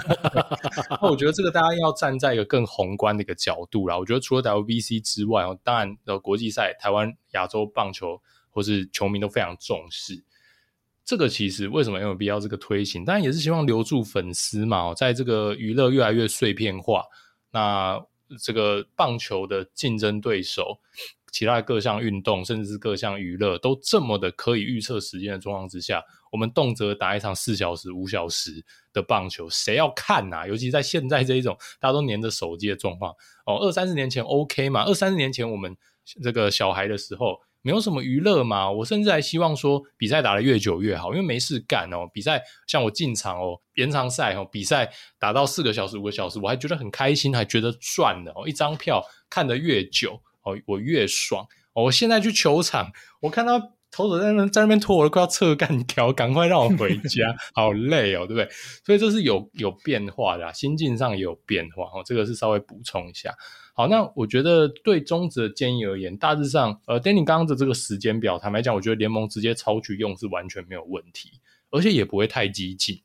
[1.02, 3.98] 那我觉得这个大家要站在一个更宏观的一个角度啦。
[3.98, 8.20] 我觉得除了 WBC 之外，当然的国际赛，台湾、亚洲棒球
[8.50, 10.22] 或是球迷都非常重视。
[11.04, 13.04] 这个其实为什么有必要这个推行？
[13.04, 17.02] 当然也是希望留住粉丝嘛，在这个娱乐越来越碎片化。
[17.52, 18.04] 那
[18.40, 20.80] 这个棒球的竞争对手，
[21.30, 30.46] 其他各项运动，甚至是各项娱乐，都这么的可以预测时间的状况之下，我们动辄打一场四小时、五小时的棒球，谁要看啊？
[30.46, 33.14] 尤其在现在这一种大家都黏着手机的状况
[33.46, 34.84] 哦，二三十年前 OK 嘛？
[34.84, 35.76] 二三十年前我们
[36.22, 37.38] 这个小孩的时候。
[37.62, 42.08] 没有什么娱乐嘛，我甚至还希望说比赛打得越久越好，因为没事干哦。
[42.12, 48.46] 比赛像我进场哦，延长赛哦，比赛打到四个小时、五个小时，我还觉得很开心，还觉得赚了哦。
[48.46, 51.46] 一张票看得越久哦，我越爽。
[51.72, 58.48] 我现在去球场，我看到投手在那在那边拖，我都快要侧干条，赶快让我回家， 好累哦，对不对？
[58.84, 62.02] 所以这是有有变化的，心境上也有变化哦。
[62.04, 63.34] 这个是稍微补充一下。
[63.74, 71.40] 好，那我觉得对中职的建议而言，大致上，呃，Danny 刚刚的这个时间表，坦白讲，我觉得联盟直接抄去用是完全没有问题，
[71.70, 73.00] 而且也不会太激进。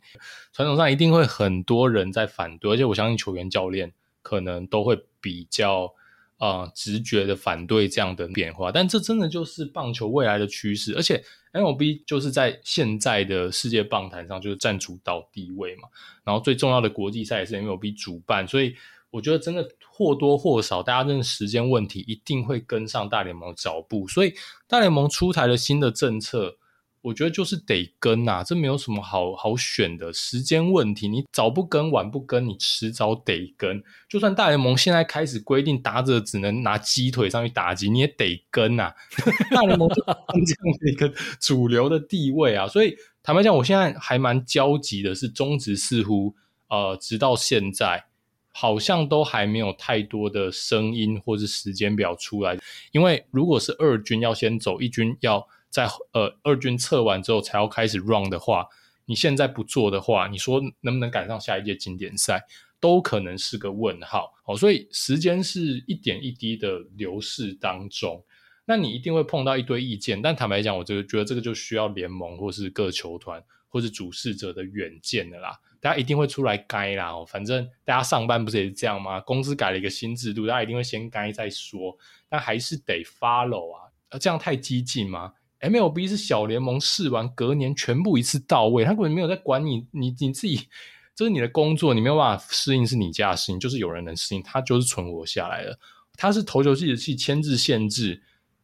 [0.53, 5.93] 传统上一定会很多人在反对，而且我相信球员教练可能都会比较
[6.39, 11.23] 呃直觉的反对这样的变化，但这真的就是棒球未来的趋势，而且
[11.53, 15.89] MLB 就是在现在的世界棒坛上就是占主导地位嘛，
[16.23, 18.75] 然后最重要的国际赛也是 MLB 主办，所以
[19.09, 24.33] 我觉得真的或多或少，大家真的时间问题一定会跟上大联盟脚步，所以
[24.67, 26.57] 大联盟出台了新的政策。
[27.01, 31.07] 我觉得就是得跟呐、啊，这没有什么好好选的时间问题。
[31.07, 33.81] 你早不跟，晚不跟，你迟早得跟。
[34.09, 38.95] 就算大联盟现在开始规定打者只能拿鸡腿上去打击，你也得跟呐、啊。
[39.55, 46.35] 大联盟就这样的一个主流的地位啊，所以坦白讲，我现在还蛮焦急的是，中职似乎
[46.67, 48.05] 呃，直到现在
[48.51, 52.57] 好像都还没有太多的声音或是时间表出来。
[52.91, 55.47] 因为如果是二军要先走，一军要。
[55.70, 58.68] 在呃二军测完之后才要开始 run 的话，
[59.05, 62.43] 你现在不做的话，你说能不能赶上下一届经典赛，
[62.80, 64.34] 都可能是个问号。
[64.45, 68.24] 哦，所以时间是一点一滴的流逝当中，
[68.65, 70.22] 那你一定会碰到一堆意见。
[70.22, 75.59] 但坦白讲，我就觉得这个就需要联盟或是各球团或是主事者的远见的啦。
[75.80, 77.11] 大家一定会出来改啦。
[77.11, 79.20] 哦，反正大家上班不是也是这样吗？
[79.22, 81.97] 公司改了一个新制度，大家一定会先改再说。
[82.28, 83.84] 但还是得 follow 啊。
[84.09, 90.68] 呃，这样太激进吗？MLB 是小联盟试完，隔年全部一次到位，他根本没有在管你，你你自己，
[91.16, 95.78] 这是你的工作，你没有办法适应是你家的事情，就是有人能适应，他就是存活下来了。
[96.16, 98.22] 他是投球计时器牵制限制，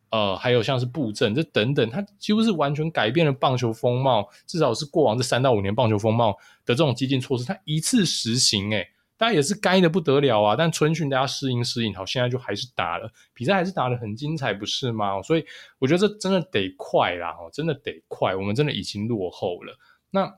[0.09, 6.31] 呃，还有像是布阵这等等，他几乎是完全改变了棒球风貌，至少是过往这三到五年棒球风貌
[6.65, 8.87] 的这种激进措施，他一次实行，诶
[9.17, 10.55] 大家也是该的不得了啊！
[10.55, 15.21] 但春训大家适应适应，好，现在就还是打了，比赛还是打得很精彩，不是吗？
[15.21, 15.45] 所以
[15.79, 19.77] 我觉得这真的得快啦，哦，真的得快，我们真的已经落后了。
[20.09, 20.33] 那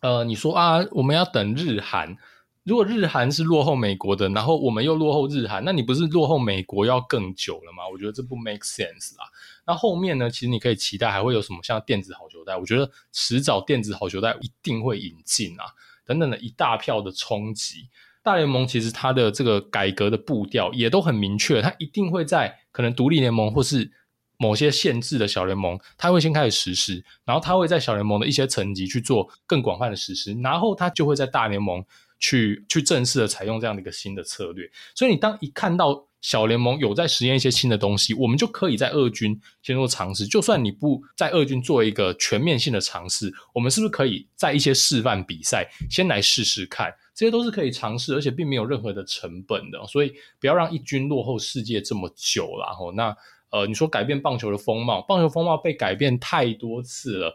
[0.00, 2.16] 呃，你说啊，我们要等日韩，
[2.64, 7.88] 如果日韩是落后美国的，然后我们又落后日韩，那你不是落后美国要更久了吗？
[7.90, 9.24] 我觉得这不 make sense 啦。
[9.64, 10.28] 那后面呢？
[10.28, 15.64] 其实你可以期待还会有什么像电子好球带，我觉得迟早电子好球带一定会引进啊。
[16.04, 17.88] 等等的一大票的冲击，
[18.22, 23.90] 大联盟其实它的这个改革的步调也都很明确，它一定会在可能独立联盟或是
[24.36, 31.84] 某些限制的小联盟，它会先开始实施，然后它会在小联盟的一些层级去做更广泛的实施，然后它就会在大联盟
[32.18, 34.68] 去去正式的采用这样的一个新的策略。
[34.94, 40.24] 所以你当一看到小联盟有在实验一些新的东西，我们就可以在二军先做尝试。
[40.24, 46.94] 就算你不在二军做一个全面性的尝试，我们是不是可以在一些示范比赛先来试试看？
[47.14, 49.86] 这些都是可以尝试，而且并没有任何的成本的。
[49.86, 52.74] 所以不要让一军落后世界这么久了。
[52.74, 53.14] 吼，那
[53.50, 57.34] 呃，你说改变棒球的风貌，棒球风貌被改变太多次了。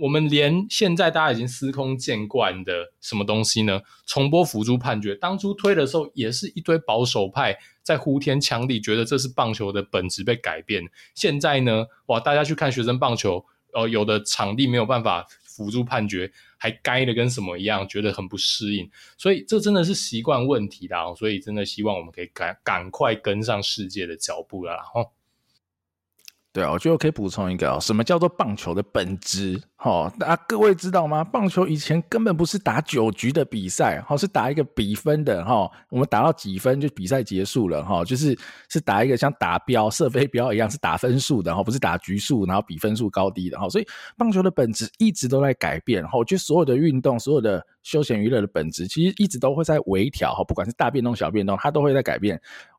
[0.00, 3.80] 我们连现在大家已经司空见惯的什么东西呢？
[4.06, 10.82] 重播辅助判决，当初推的时候也是一堆保守派在呼天抢地，觉得这是棒球的本质被改变。
[11.14, 18.90] 现在呢，哇，大家去看学生棒球，呃，有的场地没有办法辅助判决，还该的跟什么一样，觉得很不适应。
[19.16, 25.15] 所以这真的是习惯问题啦，所以真的希望我们可以赶赶快跟上世界的脚步了啦，吼。
[26.56, 29.60] 对，我觉得我可以补充一个哦，什么叫做棒球的本质？
[29.76, 31.22] 哈，大家各位知道吗？
[31.22, 38.34] 棒球以前根本不是打九局的比赛，哈，是打一个比分的，哈，我们打到几分就比赛结束了，哈，就是
[38.70, 43.86] 是打一个像打标、射飞镖一样，是打分数的，哈，不是打局数，然后比分数高低的，哈，所以
[44.16, 47.62] 棒球的本质一直都在改变，哈，我觉得所有的运动，所有的。
[47.86, 52.36] 休闲娱乐的本质其实一直都会在微调哈，不管是大变动、小变动，它都会在改变。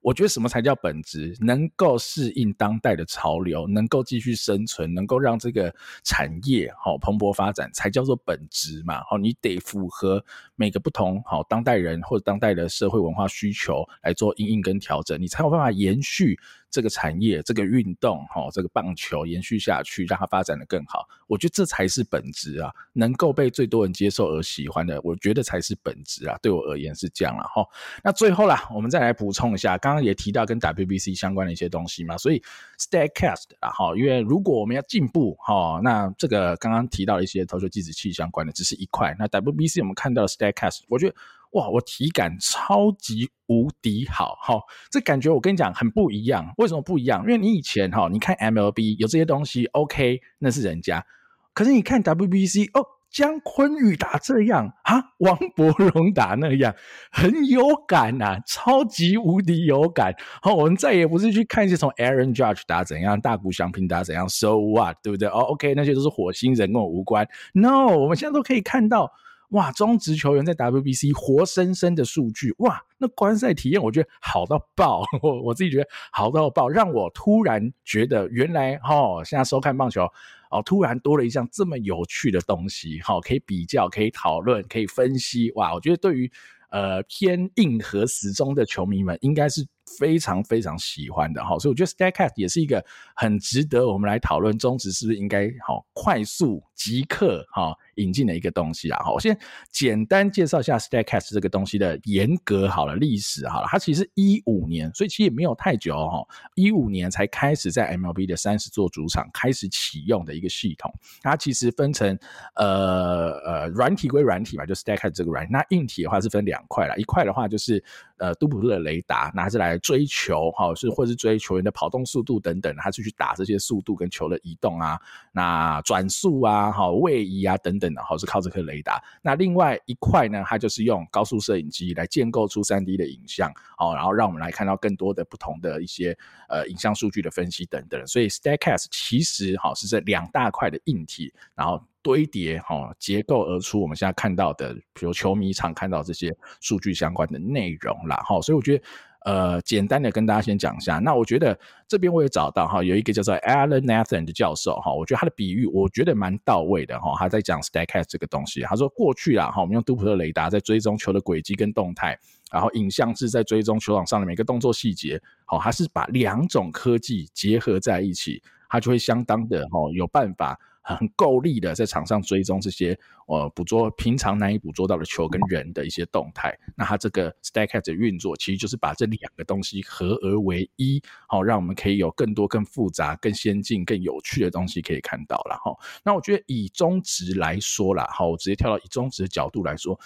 [0.08, 1.36] 我觉得什么才叫本质？
[1.42, 9.04] 能够适应当代的潮流，能够继续生存，能够让这个产业好蓬勃发展，才叫做本质嘛。
[9.04, 10.24] 好，你得符合
[10.56, 16.40] 每个不同好当代人或者当代的社会文化需求来做应应跟调整，你才有办法延续。
[16.70, 21.08] 这个产业，这个运动，哈，这个棒球延续下去，让它发展得更好。
[21.28, 26.38] 我觉得这才是本质啊，能够被最多人接受而喜欢的，我觉得才是本质啊。
[26.42, 27.66] 对我而言是这样了哈。
[28.04, 32.42] 那最后啦，我们再来补充一下，刚刚也提到跟 WBC 相关的一些东西嘛，所以
[32.80, 41.16] Statcast 啊，哈，因为如果我们要进步哈，那这个刚刚提到一些投球计时器相关的只是一块，那 WBC 我们看到的 Statcast，我觉得。
[41.54, 44.60] 哇，我体感超级无敌好，哈，
[44.92, 46.54] 这感觉我跟你讲很不一样。
[46.58, 47.22] 为什么不一样？
[47.22, 51.06] 因为你以前哈，你看 MLB 有这些东西，OK，那是人家。
[51.54, 56.76] 可是你看 WBC，哦，姜昆宇打这样啊，王柏荣打那样，
[57.10, 60.14] 很有感呐、啊，超级无敌有感。
[60.42, 65.28] 好，我们再也不是去看一些从 Aaron Judge 打怎样，大谷翔平打怎样，So what，对不对？
[65.30, 67.28] 哦，OK，那些都是火星人跟我无关。
[67.54, 69.12] No，我们现在都可以看到。
[69.50, 80.04] 哇，中职球员在 WBC 活生生的数据，哇，那观赛体验我觉得好到爆， 我我自己觉得好到爆，让我突然觉得原来哦，现在收看棒球
[80.52, 86.32] 哦，突然多了一项这么有趣的东西，好，可以比较，可以讨论，可以分析，哇，我觉得对于。
[86.70, 89.66] 呃，偏硬核时钟的球迷们应该是
[89.98, 92.84] 非常非常喜欢的哈，所以我觉得 Statcast 也是一个
[93.16, 99.02] 很值得我们来讨论中职是不是应该好快速即刻哈引进的一个东西啊。
[99.04, 99.38] 好，我先
[99.72, 110.94] 简单介绍一下 Statcast 这个东西的严格好了历史好了，它其实一五年，所以其实也没有太久哈，一五年才开始在 MLB 的三十座主场开始启用的一个系统。
[111.22, 112.18] 它其实分成
[112.56, 117.84] 呃呃软体归软体嘛，就 Statcast 这个软体，那硬体的话是分两块啦，一块的话就是
[118.18, 119.78] 呃杜普特的雷达拿着来。
[119.88, 125.00] 追求哈是或是追球员的跑动速度等等，他是去打这些速度跟球的移动啊，
[125.32, 129.02] 那转速啊，哈位移啊等等的，哈是靠这颗雷达。
[129.22, 136.18] 那另外一块呢，它就是用高速摄影机来建构出三 D 的影像，哦，然后让我们来看到更多的不同的一些
[136.50, 138.06] 呃影像数据的分析等等。
[138.08, 148.84] 所以 Statcast 其实哈是这两大块的硬体，然后堆叠哈结构而出我们现在看到的，比如球迷常看到这些数据相关的内容啦，哈，所以我觉得。
[149.26, 151.00] 呃，简单的跟大家先讲一下。
[151.00, 157.14] 那我觉得这边我也找到哈，有一个叫做 Alan Nathan 的教授哈，我觉得他的比喻我觉得蛮到位的哈。
[157.20, 162.18] 他在讲 Stacks 这个东西，他说过去啊哈，我们用杜普特雷达在追踪球的轨迹跟动态，
[162.54, 170.58] 然后影像是在追踪球场上的每个动作细节，好，他是把两种科技结合在一起，他就会相当的哈有办法。
[170.96, 176.58] 很够力的，在场上追踪这些呃捕捉平常难以捕捉到的球跟人的一些动态。
[176.76, 185.76] 那它这个 Statcast 的运作，其实就是把这两个东西合而为一，好，让我们可以有更多、更复杂、更先进、更有趣的东西可以看到了哈。
[186.04, 190.00] 那我觉得以中职来说啦，好，我直接跳到以中职的角度来说，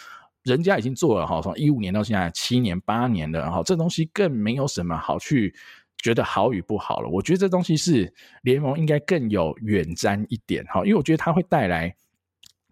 [0.44, 5.54] 人家已经做了哈，从一五年到现在七年八年了哈，这东西更没有什么好去。
[6.02, 8.12] 觉得好与不好了，我觉得这东西是
[8.44, 11.94] 联盟应该更有远瞻一点哈，因为我觉得它会带来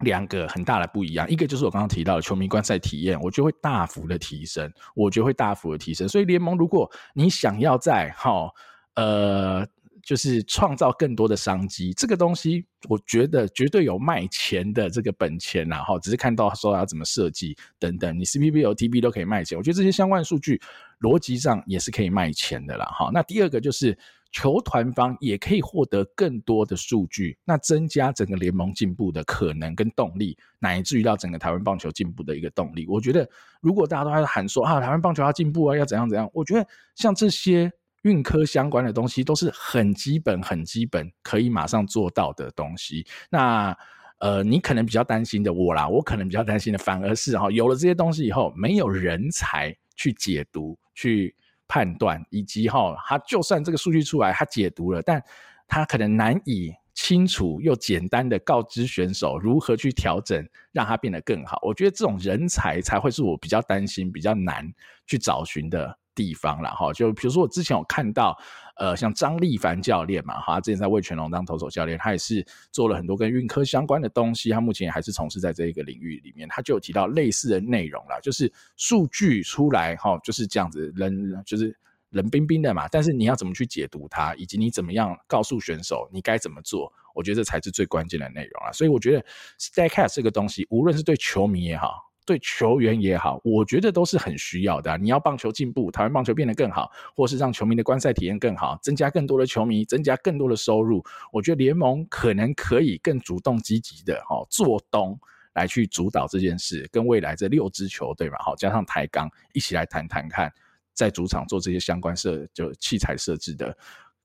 [0.00, 8.50] 两个很大的不一样，一个就是我刚刚提到的球迷观赛体验，我觉得会大幅的提升，我觉得会大幅的提升，所以联盟如果你想要在哈
[8.94, 9.66] 呃。
[10.02, 20.60] 就是创造更多的商机，这个东西我觉得绝对有卖钱的这个本钱呐，哈，只是看到说要怎么设计等等，你 cpbotb 都可以卖钱，我觉得这些相关数据
[21.00, 23.10] 逻辑上也是可以卖钱的啦，哈。
[23.12, 23.96] 那第二个就是
[24.32, 32.86] 球团方也可以获得更多的数据，那增加整个联盟进步的可能跟动力，乃至于到整个台湾棒球进步的一个动力。
[32.88, 33.28] 我觉得
[33.60, 37.70] 如果大家都在喊说啊，台湾棒球要进步啊，要怎样怎样，我觉得像这些。
[38.02, 43.06] 运科相关的东西都是很基本、很基本，可以马上做到的东西。
[43.30, 43.76] 那
[44.18, 51.34] 呃，你可能比较担心的我啦，我可能比较担心的反而是哈，有了这些东西以后，没有人才去解读、去
[51.66, 55.22] 判断，以及哈，他就算这个数据出来，他解读了，但
[55.66, 61.58] 他可能难以清楚又简单的告知选手如何去调整，让他变得更好。
[61.62, 64.70] 我觉得这种人才才会是我比较担心、比较难
[65.06, 65.96] 去找寻的。
[66.20, 68.38] 地方了哈，就比如说我之前有看到，
[68.76, 81.74] 呃，像张立凡教练嘛，哈，他之前在魏全龙当投手教练，他也是做了很多跟运科相关的东西，他目前还是从事在这一个领域里面，他就有提到类似的内容啦，就是数据出来哈，就是这样子，冷就是
[82.10, 89.24] 冷冰冰的嘛，但是你要怎么去解读它，以及你怎么样告诉选手你该怎么做，我觉得这才是最关键的内容啊，所以我觉得
[89.58, 92.09] Statcast 这个东西，无论是对球迷也好。
[92.26, 94.96] 对球员也好，我觉得都是很需要的。
[94.98, 101.04] 你要棒球进步，台湾棒球变得更好，或是让球迷的观赛体验更好，增加更多的球迷，增加更多的收入。
[101.32, 105.18] 我觉得联盟可能可以更主动积极的哈做东
[105.54, 110.52] 来去主导这件事，跟未来这六支球队嘛，好加上台钢一起来谈谈看，
[110.94, 113.76] 在主场做这些相关设就器材设置的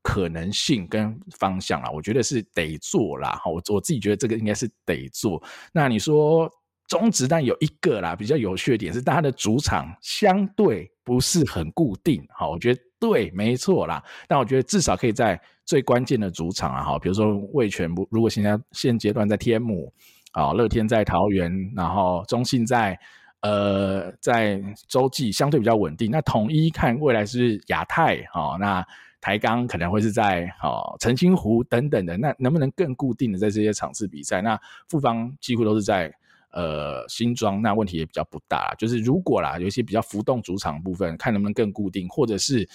[0.03, 1.89] 可能性跟方向啦。
[1.89, 3.31] 我觉得是得做啦。
[3.43, 5.41] 哈，我我自己觉得这个应该是得做。
[5.71, 6.51] 那你说？
[6.87, 12.23] 中职但有一个啦，比较有趣的点是，大家的主场相对不是很固定。
[12.29, 14.03] 好，我觉得对，没错啦。
[14.27, 19.91] 但我觉得至少可以在最关键的主场啊，哈，比如说味全，如果现在现阶段在天母，
[20.33, 22.97] 啊，乐天在桃园，然后中信在
[23.41, 26.11] 呃在洲际相对比较稳定。
[26.11, 28.85] 那统一看未来是亚太，好，那
[29.19, 32.15] 台钢可能会是在好澄清湖等等的。
[32.15, 34.39] 那能不能更固定的在这些场次比赛？
[34.43, 34.55] 那
[34.87, 36.13] 富邦几乎都是在。
[36.55, 38.73] 呃新装，那问题也比较不大。
[38.79, 42.67] 就是如果啦，有一些比较浮动主场部分，看能不能更固定，或者是。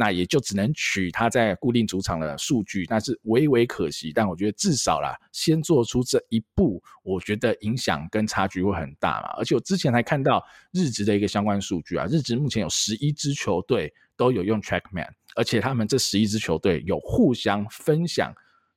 [0.00, 4.12] 那也就只能取他在固定主场的数据，那是微微可惜。
[4.14, 9.30] 但我觉得至少啦，先做出这一步，我觉得影响跟差距会很大嘛。
[9.36, 18.32] 而且我之前还看到日职的一个相关数据啊，日职目前有十一支球队都有用 TrackMan，而且他们这十一支球队有互相分享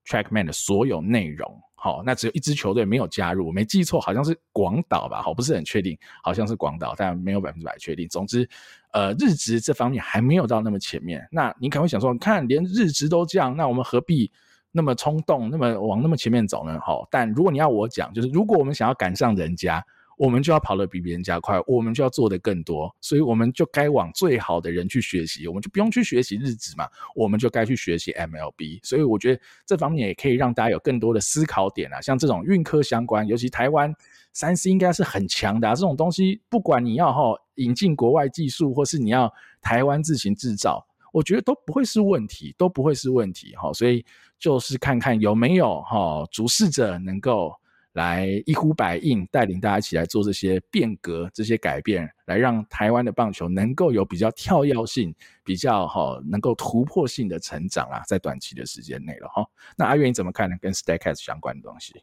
[0.07, 1.55] TrackMan 的所有内容。
[1.84, 5.20] 好，那只有一支球队没有加入，我没记错，好像是广岛吧？
[5.20, 8.08] 好，不是很确定，好像是广岛，但没有百分之百确定。
[8.08, 8.48] 总之，
[8.94, 11.28] 呃，日职这方面还没有到那么前面。
[11.32, 14.32] 那你可能会想说，看连日职都这样，那我们何必
[14.72, 16.80] 那么冲动，那么往那么前面走呢？
[16.86, 19.84] 好，但如果你要我讲，就是如果我们想要赶上人家。
[20.22, 28.80] 我们就要跑得比别人家快，我们就要做得更多，所以我们就该往最好的人去学习，我们就不用去学习日子嘛，我们就该去学习 MLB。
[28.84, 33.92] 所以我觉得这方面也可以让大家有更多的思考点啊，像这种运科相关，尤其台湾
[34.32, 43.74] 三 C 应该是很强的啊，这种东西不管你要哈引进国外技术，或是你要台湾自行制造，我觉得都不会是问题，都不会是问题哈。
[43.74, 44.06] 所以
[44.38, 47.60] 就是看看有没有哈主事者能够。
[47.94, 55.14] 来一呼百应，带领大家一起来做这些变革、这些改变，来让台湾的棒球能够有比较跳跃性、
[55.44, 59.46] 比较哈能够突破性的成长啊，在短期的时间内了哈。
[59.76, 60.56] 那阿元你怎么看呢？
[60.62, 62.02] 跟 Stacks 相关的东西？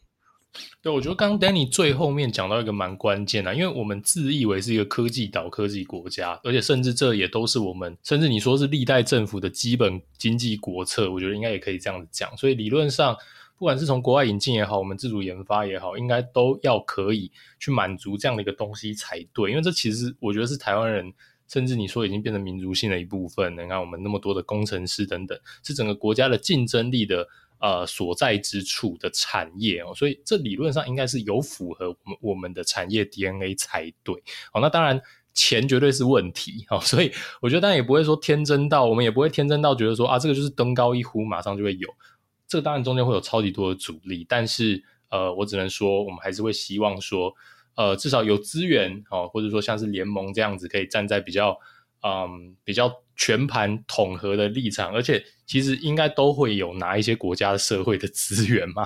[0.83, 12.37] 对，我觉得刚刚 Danny 最后面讲到一个蛮关键的，因为我们自以为是一个科技岛、科技国家，而且甚至这也都是我们，甚至你说是历代政府的基本经济国策，我觉得应该也可以这样子讲。
[12.37, 13.17] 所以理论上。
[13.59, 19.51] 不管是从国外引进也好，我们自主研发也好，应该都要可以去满足这样的一个东西才对。
[19.51, 21.13] 因为这其实我觉得是台湾人，
[21.49, 23.53] 甚至你说已经变成民族性的一部分。
[23.55, 27.27] 你看我们那么多的工程师等等，是整个国家的竞争力的
[27.59, 29.93] 呃所在之处的产业哦。
[29.93, 34.15] 所以这理论上应该是有符合我们我们的产业 DNA 才对。
[34.53, 35.03] 好，那当然
[35.35, 36.65] 钱绝对是问题。
[36.71, 41.89] 哦，所以我觉得当然也不会说天真到，我们也不会天真到觉得说啊这个就是登高一呼，马上就会有。
[42.49, 47.33] 这个当然中间会有超级多的阻力，但是呃，我只能说，我们还是会希望说，
[47.77, 51.59] 呃，至少有资源哦，或者说像是联盟这样子，可以站在比较
[52.03, 58.85] 嗯比较全盘统合的立场，而且其实应该都会有拿一些国家的社会的资源嘛，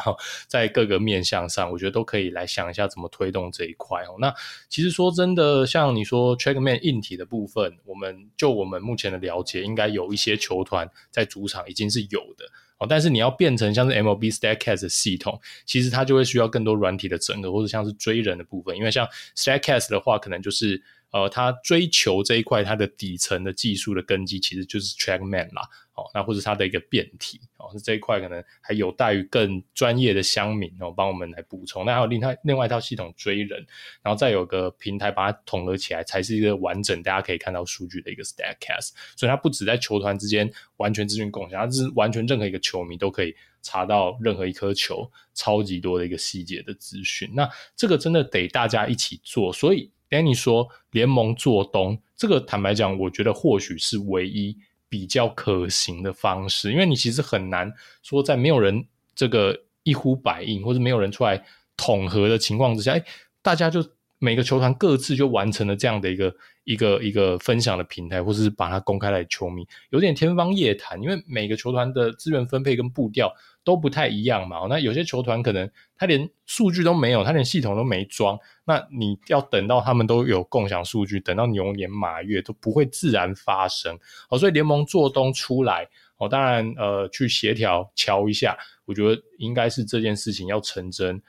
[0.48, 4.16] 在各个面向上，我觉得都可以来想一下怎么推动这一块哦。
[4.18, 4.34] 那
[4.68, 12.46] 其实说真的，像你说 TrackMan 硬体的部分，我们就我们目前的了解，应该有一些球团在主场已经是有的。
[12.89, 18.76] 但是你要变成像是 MLB Statcast 的系统，其实它就会需要更多软体的整合，或者像是追人的部分。
[18.76, 19.07] 因为像
[19.37, 25.62] Statcast 的话，可能就是呃，它追求这一块它的底层的技术的根基，其实就是 TrackMan 啦。
[25.94, 31.84] 哦，那或者它的一个变体哦，是这一块可能还有待于更专业的乡民哦帮我们来补充。
[31.84, 33.66] 那还有另外另外一套系统追人，
[34.02, 38.92] 然后再有个平台把它统合起来，才是一个完整大家可以看到数据的一个 Statcast。
[39.14, 47.30] 所以它不止在球团之间完全资讯共享，它是完全任何一个球迷都可以查到任何一颗球超级多的一个细节的资讯。
[47.34, 47.46] 那
[47.76, 49.52] 这个真的得大家一起做。
[49.52, 54.56] 所以哎，你说联盟做东，这个坦白讲，我觉得或许是唯一。
[54.92, 58.84] 比较可行的方式，因为你其实很难说在没有人
[59.14, 61.42] 这个一呼百应，或者没有人出来
[61.78, 63.02] 统合的情况之下，哎，
[63.40, 63.82] 大家就
[64.18, 73.32] 每个球团各自就完成了这样的一个一个一个分享的平台，或是把它公开来球迷，有点天方夜谭，因为每个球团的资源分配跟步调。
[73.64, 83.96] 都不太一样嘛，那有些球团可能他连数据都没有，他连系统都没装，那你要等到他们都有共享数据，等到牛年马月都不会自然发生。
[84.28, 91.22] 哦，所以联盟做东出来，哦，当然呃去协调乔一下，我觉得应该是这件事情要成真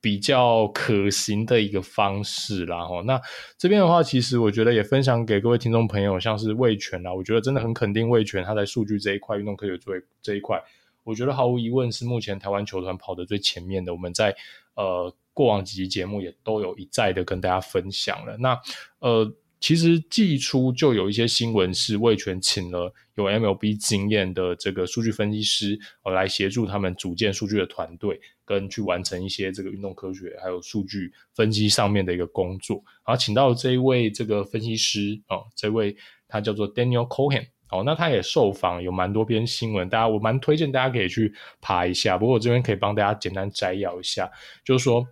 [0.00, 2.78] 比较可行的一个方式啦。
[2.78, 3.20] 哦，那
[3.58, 9.92] 这边的话，其实我觉得也分享给各位听众朋友，像是味全啦，我觉得真的很肯定味全他在数据这一块，运动科学这
[10.22, 10.62] 这一块。
[11.02, 13.92] 我觉得毫无疑问是目前台湾球团跑得最前面的。
[13.92, 14.36] 我们在
[14.74, 18.36] 呃过往几集节目也都有一再的跟大家分享了。
[18.36, 18.60] 那
[18.98, 32.82] 呃其实季初就有一些新闻是味全请了有 MLB 经验的这个数据分析师呃来协助他们组建数据的团队，跟去完成一些这个运动科学还有数据分析上面的一个工作。
[33.06, 35.94] 然后请到这一位这个分析师哦，这位
[36.26, 37.46] 他叫做 Daniel Cohen。
[37.72, 42.18] 哦，那他也受访，有蛮多篇新闻，大家我蛮推荐大家可以去爬一下。
[42.18, 44.28] 不过我这边可以帮大家简单摘要一下，
[44.64, 45.06] 就是说，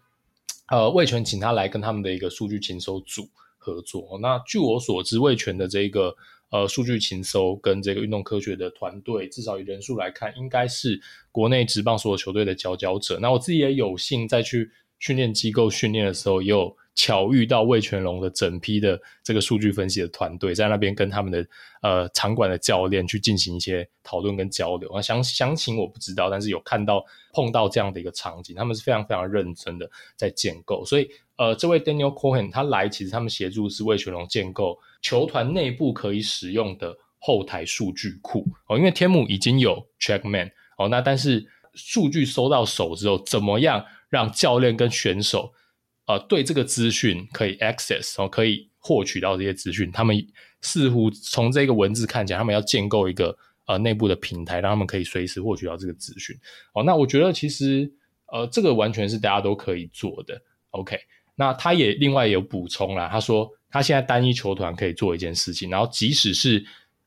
[0.67, 3.29] 呃，味全请他来跟他们的一个数据情搜组
[3.69, 4.19] 合作。
[4.23, 6.15] 那据我所知，味全的这个
[6.51, 10.99] 呃数据情搜跟这个运动科学的团队，至少以人数来看，应该是
[11.31, 13.19] 国内职棒所有球队的佼佼者。
[13.21, 21.47] 那我自己也有幸再去训练机构训练的时候，也有巧遇到味全龙的整批的这个数据分析的团队，在那边跟他们的
[21.83, 25.01] 呃场馆的教练去进行一些讨论跟交流啊。
[25.01, 30.85] 详详情我不知道，但是有看到碰到这样的一个场景，他们是非常非常认真的在建构。
[30.85, 31.09] 所以
[31.39, 45.53] 呃，这位 Daniel Cohen 他来，其实他们协助是味全龙建构球团内部可以使用的后台数据库哦，因为天母已经有 TrackMan 哦，那但是数据收到手之后，怎么样让教练跟选手？
[46.07, 49.93] 呃，对这个资讯可以 access，哦可以获取到这些资讯。
[49.93, 50.17] 他们
[50.63, 53.37] 似乎从这个文字看起来，他们要建构一个
[53.67, 56.35] 呃内部的平台，让他们可以随时获取到这个资讯。
[56.73, 57.93] 哦，那我觉得其实
[58.33, 60.41] 呃这个完全是大家都可以做的。
[60.71, 60.99] OK，
[61.39, 66.63] 那他也另外有补充啦，他说他现在单一球团可以做一件事情，然后即使是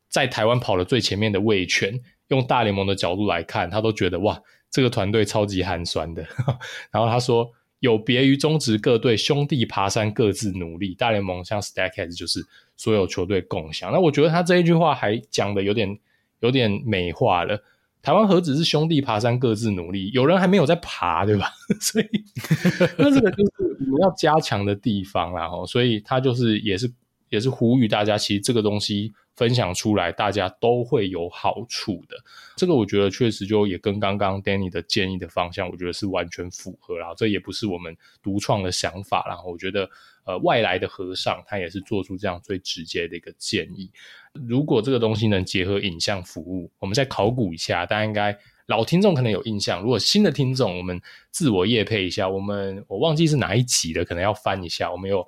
[0.09, 1.93] 在台湾跑了最前面的味全，
[2.29, 6.25] 用大联盟的角度来看，他都觉得哇，这个团队超级寒酸的。
[6.91, 7.51] 然后他说。
[7.81, 12.39] 有别于中职各队兄弟爬山各自努力，大联盟像 StatCast 就是
[12.77, 13.91] 所有球队共享。
[13.91, 15.97] 那我觉得他这一句话还讲的有点
[16.41, 17.59] 有点美化了。
[18.03, 21.51] 台湾何止是兄弟爬山各自努力，有人还没有在爬，对吧？
[21.81, 22.05] 所以
[22.99, 25.47] 那这个就是我们要加强的地方啦。
[25.47, 26.91] 齁，所以他就是也是
[27.29, 29.13] 也是呼吁大家，其实这个东西。
[29.37, 32.15] 分享出来，大家都会有好处的。
[32.57, 37.13] 这个我觉得确实就也跟刚刚 Danny 的建议的方向，我觉得是完全符合啦。
[37.15, 39.41] 这也不是我们独创的想法啦。
[39.43, 39.89] 我觉得，
[40.25, 43.89] 呃，外来的和尚他也是做出这样最直接的一个建议。
[44.33, 49.81] 如果这个东西能结合影像服务，我们再考古一下，大家应该老听众可能有印象。
[49.81, 51.01] 如果新的听众，我们
[51.31, 52.27] 自我业配一下。
[52.29, 54.91] 我们我忘记是哪一集了，可能要翻一下。
[54.91, 55.27] 我们有。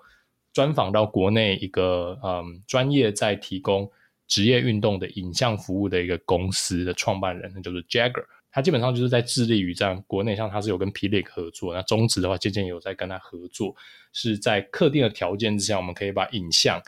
[0.53, 3.89] 专访到国内一个嗯专业在提供
[4.27, 8.23] 职业运动的影像服务的一个公司的创办人，那就是 Jagger。
[8.51, 13.75] 他基本上就是在致力于这样国内，像他是有跟 Pele 合作，那中职的话渐渐有在跟他合作，
[14.11, 16.79] 是在特定的条件之下，我们可以把影像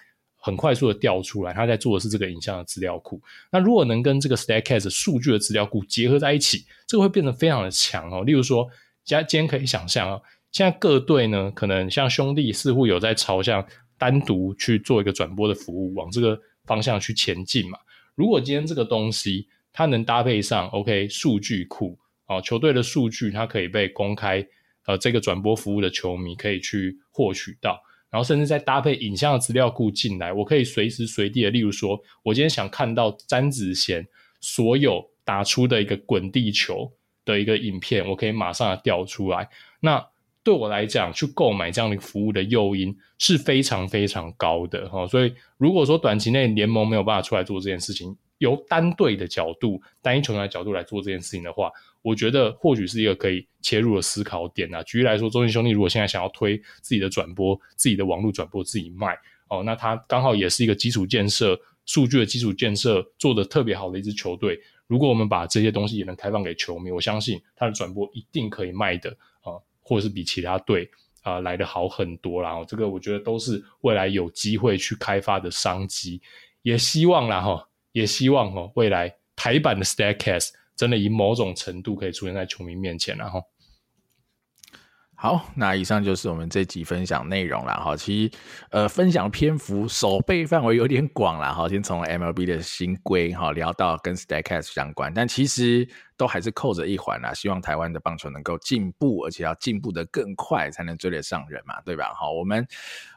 [0.45, 1.51] 很快速的调出来。
[1.51, 3.19] 他在做的是这个影像的资料库。
[3.51, 8.23] 那如果能跟这个 Statcast 数据的资料库结合在一起，这个会变得非常的强哦。
[8.23, 8.69] 例如说，
[9.03, 10.21] 今今天可以想象哦。
[10.51, 13.65] 现在各队呢，可能像兄弟似乎有在朝向
[13.97, 17.79] 单独去做一个转播的服务，往这个方向去前进嘛。
[18.13, 24.45] 如果今天这个东西它能搭配上 OK 数据库啊，球队的数据它可以被公开，
[24.85, 27.81] 呃，这个转播服务的球迷可以去获取到，
[28.15, 34.07] 然后甚至再搭配影像的资料库进来，我可以随时随地的，例如说，我今天想看到詹子贤
[34.39, 36.89] 所有打出的一个滚地球
[37.25, 39.49] 的一个影片，我可以马上调出来，
[39.81, 40.01] 那。
[40.45, 51.71] 对我来讲，去购买这样的服务的诱因是非常非常高的哈，所以如果说短期内联盟没有办法出来做这件事情，由单队的角度、单一球员的角度来做这件事情的话，
[52.05, 54.83] 我觉得或许是一个可以切入的思考点啊。
[54.83, 59.17] 举例来说，中信兄弟如果现在想要推自己的转播、自己的网络转播自己卖
[59.49, 64.59] 哦，那它刚好也是一个基础建设、数据的基础建设做得特别好的一支球队。
[64.85, 69.09] 如果我们把这些东西也能开放给球迷，我相信他的转播一定可以卖的
[69.41, 69.57] 啊。
[69.87, 70.89] 或者是比其他队
[71.21, 76.19] 啊、呃、来得好很多啦，这个我觉得都是未来有机会去开发的商机，
[76.63, 83.41] 也希望啦哈，也希望哈未来台版的 Statcast 真的以某种程度可以出现在球迷面前，然后。
[85.17, 87.95] 好，那以上就是我们这集分享内容了哈。
[87.95, 88.37] 其实，
[88.69, 91.69] 呃，分享篇幅、守备范围有点广了哈。
[91.69, 97.33] 先从 MLB 的新规哈聊到跟 Statcast 相关，但其实都还是扣着一环啦。
[97.33, 102.13] 希望台湾的棒球能够进步，而且要进步的更快，才能追得上人嘛，对吧？
[102.13, 102.67] 哈，我们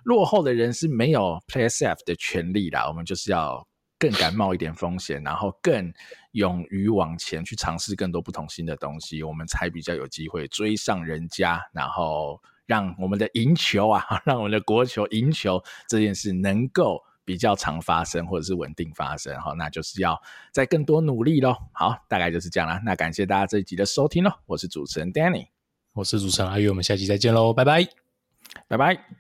[0.05, 3.68] 落后的人是没有 Play Safe 的权利啦，我们就是要。
[3.99, 5.93] 更敢冒一点风险，然后更
[6.33, 19.39] 勇于往前去尝试更多不同新的东西，我们才比较有机会追上人家，然后让我们的赢球啊， 让我们的国球赢球这件事能够比较常发生，或者是稳定发生。
[19.41, 20.21] 哈，那就是要
[20.53, 21.57] 再更多努力喽。
[21.73, 22.81] 好，大概就是这样啦。
[22.85, 25.49] 那感谢大家这一集的收听喽，我是主持人 Danny，
[25.93, 27.87] 我是主持人阿月，我们下期再见喽，拜拜，
[28.69, 29.18] 拜拜。